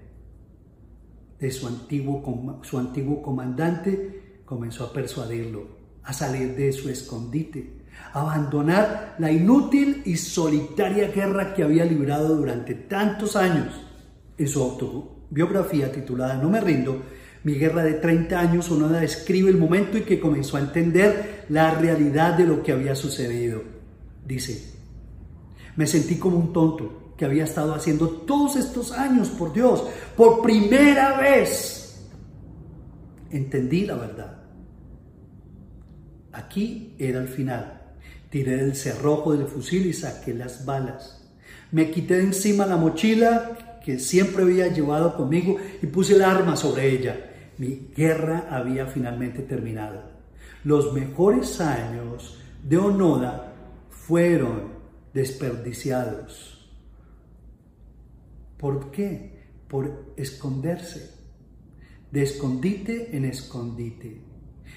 de 1.37 1.51
su 1.51 1.67
antiguo, 1.67 2.61
su 2.63 2.77
antiguo 2.77 3.21
comandante, 3.21 4.41
comenzó 4.45 4.85
a 4.85 4.93
persuadirlo 4.93 5.83
a 6.03 6.13
salir 6.13 6.55
de 6.55 6.71
su 6.71 6.89
escondite, 6.89 7.83
a 8.13 8.21
abandonar 8.21 9.15
la 9.19 9.31
inútil 9.31 10.01
y 10.05 10.15
solitaria 10.15 11.09
guerra 11.09 11.53
que 11.53 11.63
había 11.63 11.83
librado 11.83 12.37
durante 12.37 12.73
tantos 12.73 13.35
años. 13.35 13.73
En 14.37 14.47
su 14.47 14.61
autobiografía 14.61 15.91
titulada 15.91 16.35
No 16.35 16.49
me 16.49 16.61
rindo, 16.61 17.03
mi 17.43 17.55
guerra 17.55 17.83
de 17.83 17.93
30 17.93 18.39
años, 18.39 18.71
Onoda 18.71 18.99
describe 19.01 19.49
el 19.49 19.57
momento 19.57 19.97
en 19.97 20.05
que 20.05 20.19
comenzó 20.19 20.57
a 20.57 20.61
entender 20.61 21.45
la 21.49 21.71
realidad 21.75 22.37
de 22.37 22.45
lo 22.45 22.63
que 22.63 22.71
había 22.71 22.95
sucedido. 22.95 23.61
Dice, 24.25 24.73
me 25.75 25.85
sentí 25.85 26.15
como 26.15 26.37
un 26.37 26.53
tonto, 26.53 27.03
que 27.17 27.25
había 27.25 27.43
estado 27.43 27.73
haciendo 27.73 28.09
todos 28.09 28.55
estos 28.55 28.91
años 28.91 29.29
por 29.29 29.53
Dios. 29.53 29.83
Por 30.15 30.41
primera 30.41 31.19
vez 31.19 32.07
entendí 33.31 33.85
la 33.85 33.95
verdad. 33.95 34.37
Aquí 36.31 36.95
era 36.97 37.19
el 37.19 37.27
final. 37.27 37.81
Tiré 38.29 38.59
el 38.61 38.75
cerrojo 38.75 39.33
del 39.33 39.47
fusil 39.47 39.85
y 39.85 39.93
saqué 39.93 40.33
las 40.33 40.65
balas. 40.65 41.29
Me 41.71 41.91
quité 41.91 42.15
de 42.17 42.23
encima 42.23 42.65
la 42.65 42.77
mochila 42.77 43.79
que 43.83 43.99
siempre 43.99 44.43
había 44.43 44.67
llevado 44.67 45.15
conmigo 45.15 45.57
y 45.81 45.87
puse 45.87 46.13
el 46.13 46.23
arma 46.23 46.55
sobre 46.55 46.89
ella. 46.89 47.32
Mi 47.57 47.91
guerra 47.95 48.47
había 48.49 48.87
finalmente 48.87 49.41
terminado. 49.41 50.01
Los 50.63 50.93
mejores 50.93 51.59
años 51.61 52.39
de 52.63 52.77
Onoda 52.77 53.53
fueron 53.89 54.73
desperdiciados 55.13 56.53
¿Por 58.63 58.91
qué? 58.91 59.43
Por 59.67 60.13
esconderse. 60.15 61.11
De 62.09 62.23
escondite 62.23 63.09
en 63.11 63.25
escondite. 63.25 64.21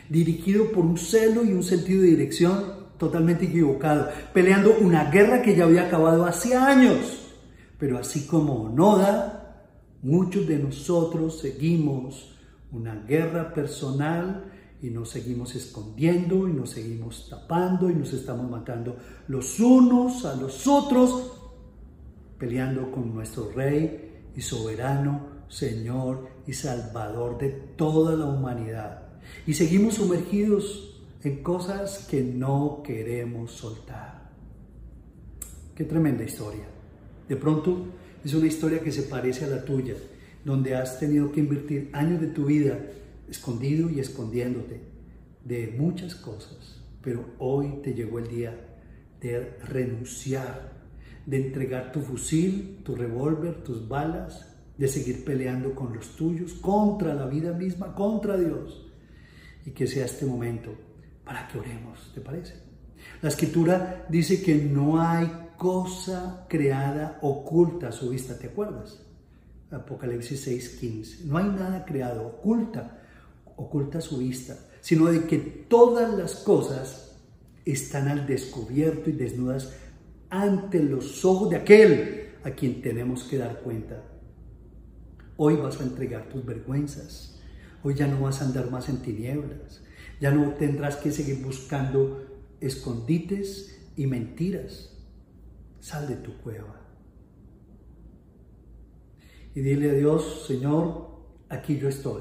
Dirigido 0.08 0.72
por 0.72 0.84
un 0.84 0.98
celo 0.98 1.44
y 1.44 1.52
un 1.52 1.62
sentido 1.62 2.02
de 2.02 2.08
dirección 2.08 2.64
totalmente 2.98 3.44
equivocado. 3.44 4.08
Peleando 4.34 4.76
una 4.80 5.08
guerra 5.08 5.40
que 5.40 5.54
ya 5.54 5.66
había 5.66 5.86
acabado 5.86 6.26
hace 6.26 6.56
años. 6.56 7.36
Pero 7.78 7.96
así 7.96 8.26
como 8.26 8.70
Noda, 8.70 9.68
muchos 10.02 10.48
de 10.48 10.58
nosotros 10.58 11.38
seguimos 11.38 12.35
una 12.72 12.94
guerra 12.94 13.52
personal 13.54 14.52
y 14.82 14.90
nos 14.90 15.10
seguimos 15.10 15.54
escondiendo 15.54 16.48
y 16.48 16.52
nos 16.52 16.70
seguimos 16.70 17.28
tapando 17.30 17.90
y 17.90 17.94
nos 17.94 18.12
estamos 18.12 18.50
matando 18.50 18.96
los 19.28 19.58
unos 19.58 20.24
a 20.24 20.36
los 20.36 20.66
otros, 20.66 21.32
peleando 22.38 22.90
con 22.90 23.14
nuestro 23.14 23.50
Rey 23.50 24.24
y 24.36 24.40
soberano 24.40 25.36
Señor 25.48 26.28
y 26.46 26.52
Salvador 26.52 27.38
de 27.38 27.50
toda 27.76 28.16
la 28.16 28.26
humanidad. 28.26 29.02
Y 29.46 29.54
seguimos 29.54 29.94
sumergidos 29.94 31.02
en 31.22 31.42
cosas 31.42 32.06
que 32.08 32.22
no 32.22 32.82
queremos 32.84 33.52
soltar. 33.52 34.30
Qué 35.74 35.84
tremenda 35.84 36.24
historia. 36.24 36.66
De 37.28 37.36
pronto 37.36 37.86
es 38.24 38.34
una 38.34 38.46
historia 38.46 38.80
que 38.80 38.92
se 38.92 39.02
parece 39.02 39.44
a 39.44 39.48
la 39.48 39.64
tuya, 39.64 39.94
donde 40.46 40.76
has 40.76 41.00
tenido 41.00 41.32
que 41.32 41.40
invertir 41.40 41.90
años 41.92 42.20
de 42.20 42.28
tu 42.28 42.44
vida 42.44 42.78
escondido 43.28 43.90
y 43.90 43.98
escondiéndote 43.98 44.80
de 45.44 45.74
muchas 45.76 46.14
cosas, 46.14 46.80
pero 47.02 47.24
hoy 47.40 47.80
te 47.82 47.94
llegó 47.94 48.20
el 48.20 48.28
día 48.28 48.56
de 49.20 49.56
renunciar, 49.64 50.84
de 51.26 51.38
entregar 51.38 51.90
tu 51.90 52.00
fusil, 52.00 52.78
tu 52.84 52.94
revólver, 52.94 53.64
tus 53.64 53.88
balas, 53.88 54.54
de 54.78 54.86
seguir 54.86 55.24
peleando 55.24 55.74
con 55.74 55.92
los 55.92 56.14
tuyos, 56.14 56.54
contra 56.54 57.12
la 57.12 57.26
vida 57.26 57.52
misma, 57.52 57.92
contra 57.92 58.36
Dios. 58.36 58.86
Y 59.64 59.72
que 59.72 59.88
sea 59.88 60.04
este 60.04 60.26
momento 60.26 60.70
para 61.24 61.48
que 61.48 61.58
oremos, 61.58 62.12
¿te 62.14 62.20
parece? 62.20 62.54
La 63.20 63.30
escritura 63.30 64.06
dice 64.08 64.40
que 64.40 64.54
no 64.54 65.02
hay 65.02 65.28
cosa 65.56 66.46
creada 66.48 67.18
oculta 67.22 67.88
a 67.88 67.92
su 67.92 68.10
vista, 68.10 68.38
¿te 68.38 68.46
acuerdas? 68.46 69.05
Apocalipsis 69.70 70.46
6:15. 70.46 71.24
No 71.24 71.38
hay 71.38 71.48
nada 71.48 71.84
creado 71.84 72.26
oculta 72.26 73.02
oculta 73.56 74.00
su 74.00 74.18
vista, 74.18 74.58
sino 74.80 75.06
de 75.06 75.26
que 75.26 75.38
todas 75.38 76.16
las 76.16 76.36
cosas 76.36 77.16
están 77.64 78.08
al 78.08 78.26
descubierto 78.26 79.10
y 79.10 79.14
desnudas 79.14 79.72
ante 80.30 80.82
los 80.82 81.24
ojos 81.24 81.50
de 81.50 81.56
aquel 81.56 82.28
a 82.44 82.50
quien 82.50 82.82
tenemos 82.82 83.24
que 83.24 83.38
dar 83.38 83.60
cuenta. 83.60 84.02
Hoy 85.36 85.56
vas 85.56 85.80
a 85.80 85.84
entregar 85.84 86.28
tus 86.28 86.44
vergüenzas, 86.44 87.40
hoy 87.82 87.94
ya 87.94 88.06
no 88.06 88.20
vas 88.20 88.40
a 88.40 88.44
andar 88.44 88.70
más 88.70 88.88
en 88.88 88.98
tinieblas, 88.98 89.82
ya 90.20 90.30
no 90.30 90.54
tendrás 90.54 90.96
que 90.96 91.10
seguir 91.10 91.42
buscando 91.42 92.24
escondites 92.60 93.78
y 93.96 94.06
mentiras. 94.06 94.92
Sal 95.80 96.08
de 96.08 96.16
tu 96.16 96.36
cueva. 96.38 96.85
Y 99.56 99.62
dile 99.62 99.90
a 99.90 99.94
Dios, 99.94 100.44
Señor, 100.46 101.08
aquí 101.48 101.78
yo 101.78 101.88
estoy. 101.88 102.20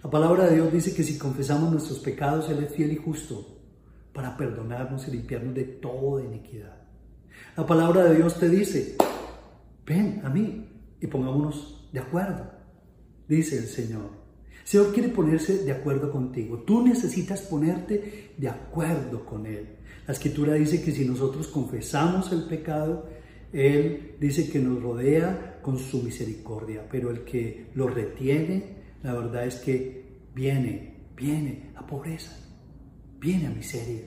La 0.00 0.08
palabra 0.08 0.46
de 0.46 0.54
Dios 0.54 0.72
dice 0.72 0.94
que 0.94 1.02
si 1.02 1.18
confesamos 1.18 1.72
nuestros 1.72 1.98
pecados, 1.98 2.48
Él 2.48 2.62
es 2.62 2.72
fiel 2.72 2.92
y 2.92 2.96
justo 2.96 3.58
para 4.12 4.36
perdonarnos 4.36 5.08
y 5.08 5.10
limpiarnos 5.10 5.56
de 5.56 5.64
toda 5.64 6.22
iniquidad. 6.22 6.84
La 7.56 7.66
palabra 7.66 8.04
de 8.04 8.14
Dios 8.14 8.38
te 8.38 8.48
dice, 8.48 8.96
ven 9.84 10.20
a 10.22 10.28
mí 10.28 10.68
y 11.00 11.06
pongámonos 11.08 11.88
de 11.92 11.98
acuerdo, 11.98 12.48
dice 13.26 13.58
el 13.58 13.66
Señor. 13.66 14.10
El 14.60 14.68
Señor 14.68 14.92
quiere 14.92 15.08
ponerse 15.08 15.64
de 15.64 15.72
acuerdo 15.72 16.12
contigo. 16.12 16.58
Tú 16.58 16.86
necesitas 16.86 17.40
ponerte 17.40 18.34
de 18.38 18.48
acuerdo 18.48 19.26
con 19.26 19.44
Él. 19.46 19.78
La 20.06 20.12
escritura 20.12 20.54
dice 20.54 20.80
que 20.80 20.92
si 20.92 21.04
nosotros 21.04 21.48
confesamos 21.48 22.30
el 22.30 22.44
pecado, 22.44 23.08
Él 23.52 24.16
dice 24.20 24.50
que 24.50 24.58
nos 24.58 24.82
rodea 24.82 25.60
con 25.62 25.78
su 25.78 26.02
misericordia, 26.02 26.86
pero 26.90 27.10
el 27.10 27.24
que 27.24 27.66
lo 27.74 27.88
retiene 27.88 28.76
la 29.06 29.14
verdad 29.14 29.46
es 29.46 29.56
que 29.56 30.04
viene, 30.34 30.94
viene 31.16 31.70
a 31.76 31.86
pobreza, 31.86 32.36
viene 33.20 33.46
a 33.46 33.50
miseria. 33.50 34.00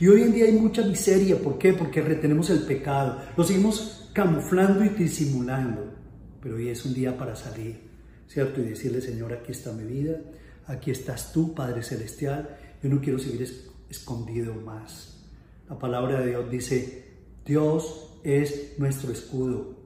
Y 0.00 0.08
hoy 0.08 0.22
en 0.22 0.32
día 0.32 0.46
hay 0.46 0.52
mucha 0.52 0.84
miseria, 0.84 1.38
¿por 1.38 1.56
qué? 1.56 1.72
Porque 1.72 2.00
retenemos 2.00 2.50
el 2.50 2.60
pecado, 2.60 3.20
lo 3.36 3.44
seguimos 3.44 4.10
camuflando 4.12 4.84
y 4.84 4.88
disimulando. 4.88 5.94
Pero 6.42 6.56
hoy 6.56 6.68
es 6.68 6.84
un 6.84 6.94
día 6.94 7.16
para 7.16 7.36
salir, 7.36 7.80
¿cierto? 8.26 8.60
Y 8.60 8.64
decirle, 8.64 9.00
Señor, 9.00 9.32
aquí 9.32 9.52
está 9.52 9.72
mi 9.72 9.84
vida, 9.84 10.20
aquí 10.66 10.90
estás 10.90 11.32
tú, 11.32 11.54
Padre 11.54 11.84
Celestial, 11.84 12.56
yo 12.82 12.88
no 12.88 13.00
quiero 13.00 13.20
seguir 13.20 13.48
escondido 13.88 14.52
más. 14.54 15.24
La 15.68 15.78
palabra 15.78 16.20
de 16.20 16.30
Dios 16.30 16.50
dice, 16.50 17.04
Dios 17.46 18.03
es 18.24 18.76
nuestro 18.78 19.12
escudo. 19.12 19.76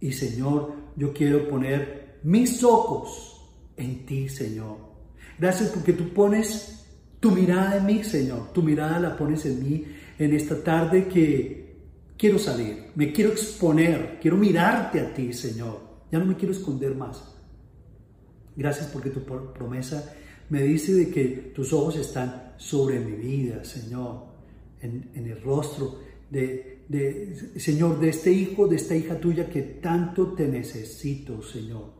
Y 0.00 0.12
Señor, 0.12 0.72
yo 0.96 1.12
quiero 1.12 1.48
poner 1.48 2.20
mis 2.22 2.64
ojos 2.64 3.50
en 3.76 4.06
ti, 4.06 4.28
Señor. 4.28 4.78
Gracias 5.38 5.70
porque 5.70 5.92
tú 5.92 6.08
pones 6.14 6.86
tu 7.20 7.30
mirada 7.32 7.76
en 7.76 7.86
mí, 7.86 8.02
Señor. 8.02 8.52
Tu 8.52 8.62
mirada 8.62 8.98
la 8.98 9.16
pones 9.16 9.44
en 9.44 9.62
mí 9.62 9.84
en 10.18 10.32
esta 10.32 10.62
tarde 10.62 11.08
que 11.08 11.62
quiero 12.16 12.38
salir, 12.38 12.92
me 12.94 13.12
quiero 13.12 13.32
exponer, 13.32 14.18
quiero 14.20 14.36
mirarte 14.36 15.00
a 15.00 15.12
ti, 15.12 15.32
Señor. 15.32 15.80
Ya 16.10 16.18
no 16.18 16.26
me 16.26 16.36
quiero 16.36 16.52
esconder 16.52 16.94
más. 16.94 17.20
Gracias 18.54 18.86
porque 18.92 19.10
tu 19.10 19.24
promesa 19.24 20.14
me 20.48 20.62
dice 20.62 20.94
de 20.94 21.10
que 21.10 21.52
tus 21.54 21.72
ojos 21.72 21.96
están 21.96 22.52
sobre 22.58 23.00
mi 23.00 23.12
vida, 23.12 23.64
Señor, 23.64 24.26
en, 24.80 25.10
el 25.14 25.40
rostro 25.42 25.98
de, 26.32 26.84
de, 26.88 27.60
Señor, 27.60 28.00
de 28.00 28.08
este 28.08 28.32
hijo, 28.32 28.66
de 28.66 28.76
esta 28.76 28.96
hija 28.96 29.20
tuya 29.20 29.50
que 29.50 29.60
tanto 29.60 30.32
te 30.32 30.48
necesito, 30.48 31.42
Señor. 31.42 31.92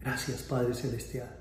Gracias, 0.00 0.42
Padre 0.44 0.72
Celestial. 0.72 1.36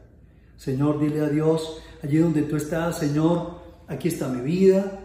Señor, 0.57 0.99
dile 0.99 1.21
a 1.21 1.30
Dios, 1.30 1.84
allí 2.01 2.17
donde 2.17 2.41
tú 2.41 2.55
estás, 2.55 2.97
Señor, 2.97 3.61
aquí 3.88 4.07
está 4.07 4.28
mi 4.28 4.41
vida 4.41 5.03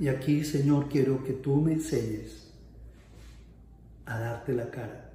y 0.00 0.08
aquí, 0.08 0.42
Señor, 0.42 0.88
quiero 0.88 1.22
que 1.22 1.34
tú 1.34 1.56
me 1.56 1.74
enseñes 1.74 2.50
a 4.06 4.18
darte 4.18 4.54
la 4.54 4.70
cara. 4.70 5.12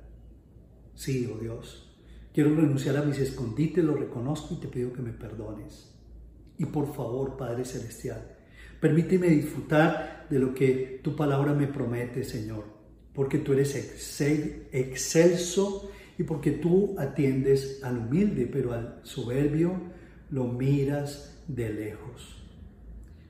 Sí, 0.94 1.28
oh 1.34 1.40
Dios, 1.40 1.90
quiero 2.32 2.56
renunciar 2.56 2.98
a 2.98 3.02
mis 3.02 3.18
escondites, 3.18 3.84
lo 3.84 3.96
reconozco 3.96 4.54
y 4.54 4.58
te 4.58 4.68
pido 4.68 4.94
que 4.94 5.02
me 5.02 5.14
perdones. 5.14 5.92
Y 6.60 6.66
por 6.66 6.94
favor, 6.94 7.38
Padre 7.38 7.66
Celestial, 7.66 8.38
permíteme 8.82 9.28
disfrutar 9.28 10.26
de 10.30 10.40
lo 10.40 10.54
que 10.54 11.00
tu 11.02 11.16
palabra 11.16 11.54
me 11.54 11.68
promete, 11.68 12.26
Señor, 12.26 12.66
porque 13.14 13.38
tú 13.38 13.54
eres 13.54 13.76
excelso 14.74 15.92
y 16.18 16.24
porque 16.24 16.52
tú 16.52 16.96
atiendes 16.98 17.80
al 17.84 18.00
humilde, 18.00 18.50
pero 18.52 18.74
al 18.74 19.00
soberbio 19.04 19.80
lo 20.32 20.48
miras 20.48 21.38
de 21.48 21.72
lejos. 21.72 22.38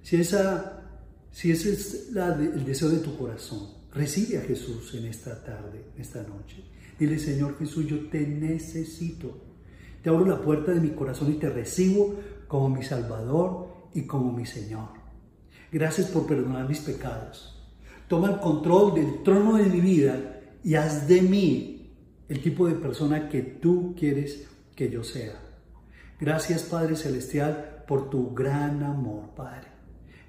Si, 0.02 0.16
esa, 0.16 0.84
si 1.32 1.52
ese 1.52 1.74
es 1.74 2.12
el 2.16 2.66
deseo 2.66 2.90
de 2.90 3.00
tu 3.00 3.18
corazón, 3.18 3.68
recibe 3.94 4.38
a 4.38 4.42
Jesús 4.42 4.94
en 4.96 5.06
esta 5.06 5.44
tarde, 5.44 5.84
en 5.96 6.02
esta 6.02 6.24
noche. 6.24 6.64
Dile, 6.98 7.20
Señor 7.20 7.58
Jesús, 7.58 7.88
yo 7.88 8.10
te 8.10 8.26
necesito. 8.26 9.38
Te 10.02 10.10
abro 10.10 10.26
la 10.26 10.42
puerta 10.42 10.72
de 10.72 10.80
mi 10.80 10.92
corazón 10.92 11.32
y 11.32 11.36
te 11.36 11.50
recibo 11.50 12.16
como 12.48 12.70
mi 12.70 12.84
Salvador 12.84 13.90
y 13.94 14.04
como 14.04 14.32
mi 14.32 14.46
Señor. 14.46 15.01
Gracias 15.72 16.08
por 16.08 16.28
perdonar 16.28 16.68
mis 16.68 16.80
pecados. 16.80 17.58
Toma 18.08 18.32
el 18.32 18.40
control 18.40 18.94
del 18.94 19.24
trono 19.24 19.56
de 19.56 19.64
mi 19.64 19.80
vida 19.80 20.42
y 20.64 20.76
haz 20.76 21.08
de 21.08 21.22
mí 21.22 21.94
el 22.28 22.42
tipo 22.42 22.68
de 22.68 22.76
persona 22.76 23.30
que 23.30 23.42
tú 23.42 23.96
quieres 23.98 24.48
que 24.76 24.90
yo 24.90 25.04
sea. 25.04 25.40
Gracias 26.20 26.64
Padre 26.64 26.96
Celestial 26.96 27.84
por 27.88 28.10
tu 28.10 28.34
gran 28.34 28.84
amor, 28.84 29.30
Padre. 29.36 29.68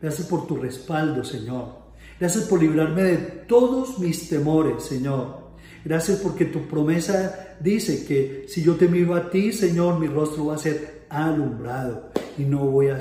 Gracias 0.00 0.26
por 0.26 0.46
tu 0.46 0.56
respaldo, 0.56 1.24
Señor. 1.24 1.82
Gracias 2.18 2.44
por 2.44 2.60
librarme 2.60 3.02
de 3.02 3.16
todos 3.16 3.98
mis 3.98 4.28
temores, 4.28 4.84
Señor. 4.84 5.42
Gracias 5.84 6.18
porque 6.18 6.44
tu 6.44 6.68
promesa 6.68 7.56
dice 7.60 8.04
que 8.04 8.46
si 8.48 8.62
yo 8.62 8.76
te 8.76 8.88
miro 8.88 9.14
a 9.14 9.28
ti, 9.28 9.52
Señor, 9.52 9.98
mi 9.98 10.06
rostro 10.06 10.46
va 10.46 10.54
a 10.54 10.58
ser 10.58 11.06
alumbrado 11.08 12.10
y 12.38 12.44
no 12.44 12.66
voy 12.66 12.88
a, 12.88 12.96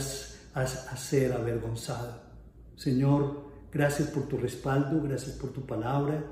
a, 0.55 0.61
a 0.61 0.97
ser 0.97 1.33
avergonzado. 1.33 2.20
Señor, 2.81 3.43
gracias 3.71 4.07
por 4.07 4.23
tu 4.23 4.37
respaldo, 4.37 5.03
gracias 5.03 5.35
por 5.35 5.51
tu 5.51 5.67
palabra. 5.67 6.23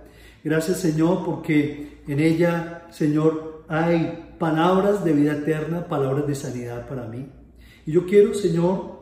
Gracias 0.44 0.80
Señor 0.80 1.24
porque 1.24 2.02
en 2.08 2.20
ella, 2.20 2.88
Señor, 2.90 3.66
hay 3.68 4.34
palabras 4.40 5.04
de 5.04 5.14
vida 5.14 5.34
eterna, 5.34 5.88
palabras 5.88 6.26
de 6.26 6.34
sanidad 6.34 6.88
para 6.88 7.08
mí. 7.08 7.30
Y 7.86 7.92
yo 7.92 8.08
quiero, 8.08 8.34
Señor, 8.34 8.98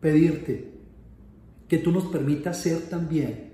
pedirte 0.00 0.72
que 1.68 1.76
tú 1.76 1.92
nos 1.92 2.06
permitas 2.06 2.58
ser 2.58 2.88
también 2.88 3.52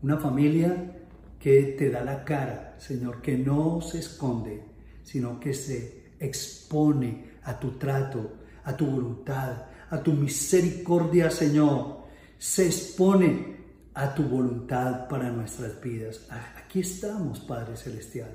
una 0.00 0.16
familia 0.16 0.92
que 1.40 1.74
te 1.76 1.90
da 1.90 2.04
la 2.04 2.22
cara, 2.22 2.76
Señor, 2.78 3.20
que 3.20 3.36
no 3.36 3.80
se 3.80 3.98
esconde, 3.98 4.62
sino 5.02 5.40
que 5.40 5.52
se 5.54 6.12
expone 6.20 7.32
a 7.42 7.58
tu 7.58 7.72
trato, 7.72 8.34
a 8.62 8.76
tu 8.76 8.86
voluntad, 8.86 9.64
a 9.90 10.00
tu 10.00 10.12
misericordia, 10.12 11.28
Señor. 11.28 12.01
Se 12.42 12.66
expone 12.66 13.54
a 13.94 14.12
tu 14.12 14.24
voluntad 14.24 15.06
para 15.06 15.30
nuestras 15.30 15.80
vidas. 15.80 16.26
Aquí 16.56 16.80
estamos, 16.80 17.38
Padre 17.38 17.76
Celestial. 17.76 18.30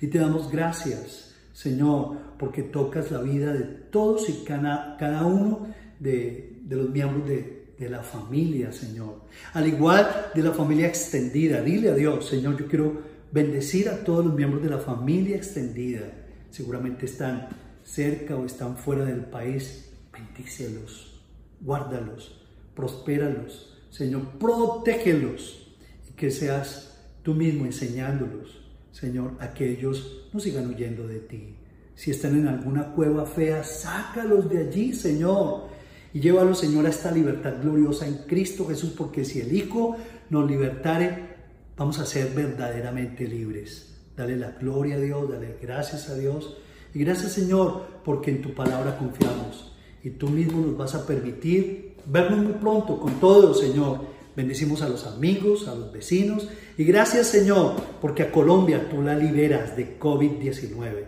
Y 0.00 0.08
te 0.08 0.18
damos 0.18 0.50
gracias, 0.50 1.36
Señor, 1.52 2.16
porque 2.36 2.64
tocas 2.64 3.12
la 3.12 3.20
vida 3.20 3.52
de 3.52 3.62
todos 3.62 4.28
y 4.28 4.42
cada, 4.42 4.96
cada 4.96 5.24
uno 5.24 5.68
de, 6.00 6.62
de 6.64 6.74
los 6.74 6.90
miembros 6.90 7.28
de, 7.28 7.74
de 7.78 7.88
la 7.88 8.02
familia, 8.02 8.72
Señor. 8.72 9.20
Al 9.52 9.68
igual 9.68 10.32
de 10.34 10.42
la 10.42 10.50
familia 10.50 10.88
extendida. 10.88 11.62
Dile 11.62 11.90
a 11.90 11.94
Dios, 11.94 12.26
Señor, 12.26 12.58
yo 12.58 12.66
quiero 12.66 13.02
bendecir 13.30 13.88
a 13.88 14.02
todos 14.02 14.24
los 14.24 14.34
miembros 14.34 14.64
de 14.64 14.70
la 14.70 14.78
familia 14.78 15.36
extendida. 15.36 16.10
Seguramente 16.50 17.06
están 17.06 17.46
cerca 17.84 18.34
o 18.34 18.46
están 18.46 18.76
fuera 18.76 19.04
del 19.04 19.26
país. 19.26 19.92
Bendícelos, 20.12 21.22
guárdalos, 21.60 22.43
prospéralos. 22.74 23.76
Señor, 23.90 24.38
protégelos 24.38 25.68
y 26.08 26.12
que 26.14 26.30
seas 26.30 26.98
tú 27.22 27.34
mismo 27.34 27.64
enseñándolos, 27.64 28.60
Señor, 28.92 29.32
a 29.40 29.54
que 29.54 29.70
ellos 29.70 30.28
no 30.32 30.40
sigan 30.40 30.68
huyendo 30.68 31.06
de 31.06 31.20
ti. 31.20 31.56
Si 31.94 32.10
están 32.10 32.36
en 32.38 32.48
alguna 32.48 32.92
cueva 32.92 33.24
fea, 33.24 33.62
sácalos 33.62 34.50
de 34.50 34.58
allí, 34.58 34.92
Señor 34.92 35.74
y 36.14 36.20
llévalo, 36.20 36.54
Señor, 36.54 36.86
a 36.86 36.90
esta 36.90 37.10
libertad 37.10 37.54
gloriosa 37.60 38.06
en 38.06 38.18
Cristo 38.18 38.68
Jesús, 38.68 38.92
porque 38.96 39.24
si 39.24 39.40
el 39.40 39.52
Hijo 39.52 39.96
nos 40.30 40.48
libertare, 40.48 41.34
vamos 41.76 41.98
a 41.98 42.06
ser 42.06 42.32
verdaderamente 42.32 43.26
libres. 43.26 43.96
Dale 44.16 44.36
la 44.36 44.52
gloria 44.52 44.94
a 44.94 45.00
Dios, 45.00 45.28
dale 45.28 45.56
gracias 45.60 46.08
a 46.08 46.14
Dios. 46.14 46.56
Y 46.94 47.00
gracias, 47.00 47.32
Señor, 47.32 47.86
porque 48.04 48.30
en 48.30 48.42
tu 48.42 48.54
palabra 48.54 48.96
confiamos. 48.96 49.76
Y 50.04 50.10
tú 50.10 50.28
mismo 50.28 50.60
nos 50.60 50.76
vas 50.76 50.94
a 50.94 51.04
permitir 51.04 51.83
vernos 52.06 52.40
muy 52.40 52.52
pronto 52.54 52.98
con 52.98 53.20
todo, 53.20 53.54
Señor. 53.54 54.00
Bendecimos 54.36 54.82
a 54.82 54.88
los 54.88 55.06
amigos, 55.06 55.68
a 55.68 55.74
los 55.74 55.92
vecinos. 55.92 56.48
Y 56.76 56.84
gracias, 56.84 57.28
Señor, 57.28 57.74
porque 58.00 58.24
a 58.24 58.32
Colombia 58.32 58.88
tú 58.90 59.00
la 59.02 59.14
liberas 59.14 59.76
de 59.76 59.98
COVID-19. 59.98 61.06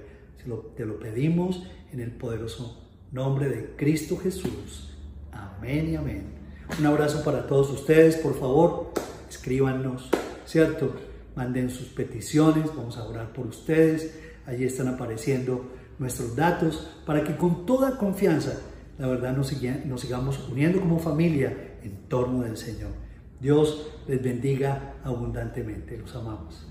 Te 0.76 0.86
lo 0.86 1.00
pedimos 1.00 1.64
en 1.92 2.00
el 2.00 2.12
poderoso 2.12 2.82
nombre 3.10 3.48
de 3.48 3.74
Cristo 3.76 4.16
Jesús. 4.16 4.90
Amén 5.32 5.90
y 5.90 5.96
amén. 5.96 6.24
Un 6.78 6.86
abrazo 6.86 7.22
para 7.24 7.46
todos 7.46 7.70
ustedes, 7.70 8.16
por 8.16 8.38
favor, 8.38 8.92
escríbanos, 9.28 10.08
¿cierto? 10.44 10.94
Manden 11.34 11.70
sus 11.70 11.88
peticiones, 11.88 12.66
vamos 12.76 12.96
a 12.96 13.04
orar 13.04 13.32
por 13.32 13.46
ustedes. 13.46 14.14
Allí 14.46 14.64
están 14.64 14.88
apareciendo 14.88 15.64
nuestros 15.98 16.36
datos 16.36 16.88
para 17.06 17.24
que 17.24 17.36
con 17.36 17.66
toda 17.66 17.98
confianza, 17.98 18.60
la 18.98 19.08
verdad, 19.08 19.36
nos, 19.36 19.48
sigamos 20.00 20.48
uniendo 20.48 20.80
como 20.80 20.98
familia 20.98 21.76
en 21.82 22.08
torno 22.08 22.42
del 22.42 22.56
Señor. 22.56 22.90
Dios 23.40 23.92
les 24.08 24.22
bendiga 24.22 24.94
abundantemente. 25.04 25.98
Los 25.98 26.14
amamos. 26.14 26.66